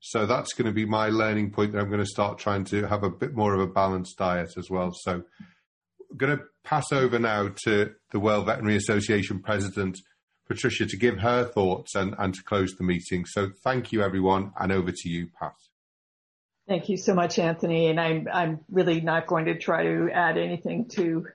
So 0.00 0.26
that's 0.26 0.52
going 0.52 0.66
to 0.66 0.72
be 0.72 0.84
my 0.84 1.08
learning 1.08 1.52
point 1.52 1.72
that 1.72 1.78
I'm 1.78 1.88
going 1.88 2.00
to 2.00 2.06
start 2.06 2.38
trying 2.38 2.64
to 2.66 2.86
have 2.86 3.04
a 3.04 3.10
bit 3.10 3.34
more 3.34 3.54
of 3.54 3.60
a 3.60 3.66
balanced 3.66 4.18
diet 4.18 4.54
as 4.56 4.68
well. 4.68 4.92
So 4.92 5.22
I'm 6.10 6.16
going 6.16 6.36
to 6.36 6.44
pass 6.64 6.92
over 6.92 7.18
now 7.18 7.50
to 7.64 7.92
the 8.10 8.18
World 8.18 8.46
Veterinary 8.46 8.76
Association 8.76 9.40
president, 9.40 9.98
Patricia, 10.48 10.86
to 10.86 10.96
give 10.96 11.18
her 11.18 11.44
thoughts 11.44 11.94
and, 11.94 12.16
and 12.18 12.34
to 12.34 12.42
close 12.42 12.74
the 12.74 12.84
meeting. 12.84 13.24
So 13.26 13.50
thank 13.62 13.92
you, 13.92 14.02
everyone, 14.02 14.52
and 14.58 14.72
over 14.72 14.90
to 14.90 15.08
you, 15.08 15.28
Pat. 15.38 15.54
Thank 16.68 16.88
you 16.88 16.96
so 16.96 17.14
much, 17.14 17.38
Anthony. 17.38 17.88
And 17.88 18.00
I'm, 18.00 18.28
I'm 18.32 18.60
really 18.70 19.00
not 19.00 19.26
going 19.26 19.46
to 19.46 19.58
try 19.58 19.84
to 19.84 20.10
add 20.12 20.38
anything 20.38 20.88
to 20.90 21.26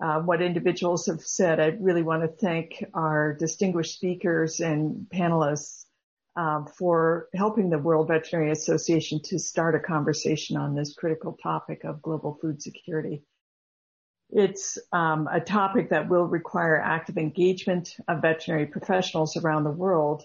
uh, 0.00 0.20
what 0.20 0.42
individuals 0.42 1.06
have 1.06 1.20
said. 1.20 1.60
I 1.60 1.76
really 1.78 2.02
want 2.02 2.22
to 2.22 2.28
thank 2.28 2.84
our 2.94 3.34
distinguished 3.34 3.94
speakers 3.94 4.60
and 4.60 5.06
panelists 5.12 5.84
um, 6.36 6.66
for 6.66 7.28
helping 7.34 7.68
the 7.68 7.78
World 7.78 8.08
Veterinary 8.08 8.50
Association 8.50 9.20
to 9.24 9.38
start 9.38 9.74
a 9.74 9.80
conversation 9.80 10.56
on 10.56 10.74
this 10.74 10.94
critical 10.94 11.36
topic 11.42 11.84
of 11.84 12.02
global 12.02 12.38
food 12.40 12.62
security. 12.62 13.22
It's 14.30 14.78
um, 14.92 15.28
a 15.30 15.40
topic 15.40 15.90
that 15.90 16.08
will 16.08 16.24
require 16.24 16.80
active 16.80 17.18
engagement 17.18 17.96
of 18.06 18.22
veterinary 18.22 18.66
professionals 18.66 19.36
around 19.36 19.64
the 19.64 19.70
world. 19.70 20.22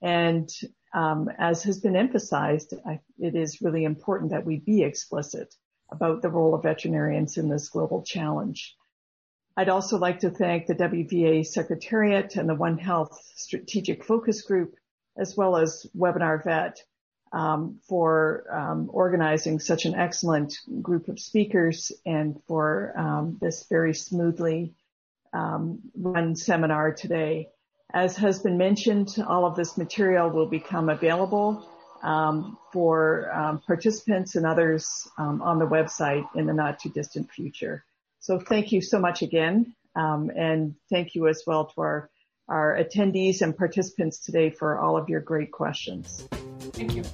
And 0.00 0.48
um, 0.94 1.28
as 1.38 1.64
has 1.64 1.80
been 1.80 1.96
emphasized, 1.96 2.72
I, 2.86 3.00
it 3.18 3.34
is 3.34 3.60
really 3.60 3.84
important 3.84 4.30
that 4.30 4.46
we 4.46 4.58
be 4.58 4.84
explicit 4.84 5.54
about 5.90 6.22
the 6.22 6.30
role 6.30 6.54
of 6.54 6.62
veterinarians 6.62 7.36
in 7.36 7.48
this 7.48 7.68
global 7.68 8.02
challenge. 8.02 8.76
I'd 9.58 9.68
also 9.68 9.98
like 9.98 10.20
to 10.20 10.30
thank 10.30 10.68
the 10.68 10.74
WVA 10.76 11.44
Secretariat 11.44 12.36
and 12.36 12.48
the 12.48 12.54
One 12.54 12.78
Health 12.78 13.20
Strategic 13.34 14.04
Focus 14.04 14.42
Group, 14.42 14.76
as 15.16 15.36
well 15.36 15.56
as 15.56 15.84
Webinar 15.96 16.44
Vet, 16.44 16.80
um, 17.32 17.80
for 17.88 18.44
um, 18.52 18.88
organizing 18.92 19.58
such 19.58 19.84
an 19.84 19.96
excellent 19.96 20.56
group 20.80 21.08
of 21.08 21.18
speakers 21.18 21.90
and 22.06 22.40
for 22.46 22.92
um, 22.96 23.36
this 23.40 23.66
very 23.68 23.94
smoothly 23.94 24.76
um, 25.32 25.80
run 25.96 26.36
seminar 26.36 26.92
today. 26.92 27.48
As 27.92 28.16
has 28.18 28.38
been 28.38 28.58
mentioned, 28.58 29.16
all 29.26 29.44
of 29.44 29.56
this 29.56 29.76
material 29.76 30.30
will 30.30 30.46
become 30.46 30.88
available 30.88 31.68
um, 32.04 32.56
for 32.72 33.28
um, 33.32 33.58
participants 33.66 34.36
and 34.36 34.46
others 34.46 35.08
on 35.18 35.58
the 35.58 35.66
website 35.66 36.28
in 36.36 36.46
the 36.46 36.54
not 36.54 36.78
too 36.78 36.90
distant 36.90 37.28
future. 37.32 37.84
So 38.20 38.38
thank 38.38 38.72
you 38.72 38.80
so 38.80 38.98
much 38.98 39.22
again, 39.22 39.74
um, 39.96 40.30
and 40.36 40.74
thank 40.90 41.14
you 41.14 41.28
as 41.28 41.42
well 41.46 41.66
to 41.66 41.80
our, 41.80 42.10
our 42.48 42.76
attendees 42.76 43.42
and 43.42 43.56
participants 43.56 44.18
today 44.18 44.50
for 44.50 44.78
all 44.78 44.96
of 44.96 45.08
your 45.08 45.20
great 45.20 45.52
questions. 45.52 46.28
Thank 46.72 46.94
you. 46.94 47.04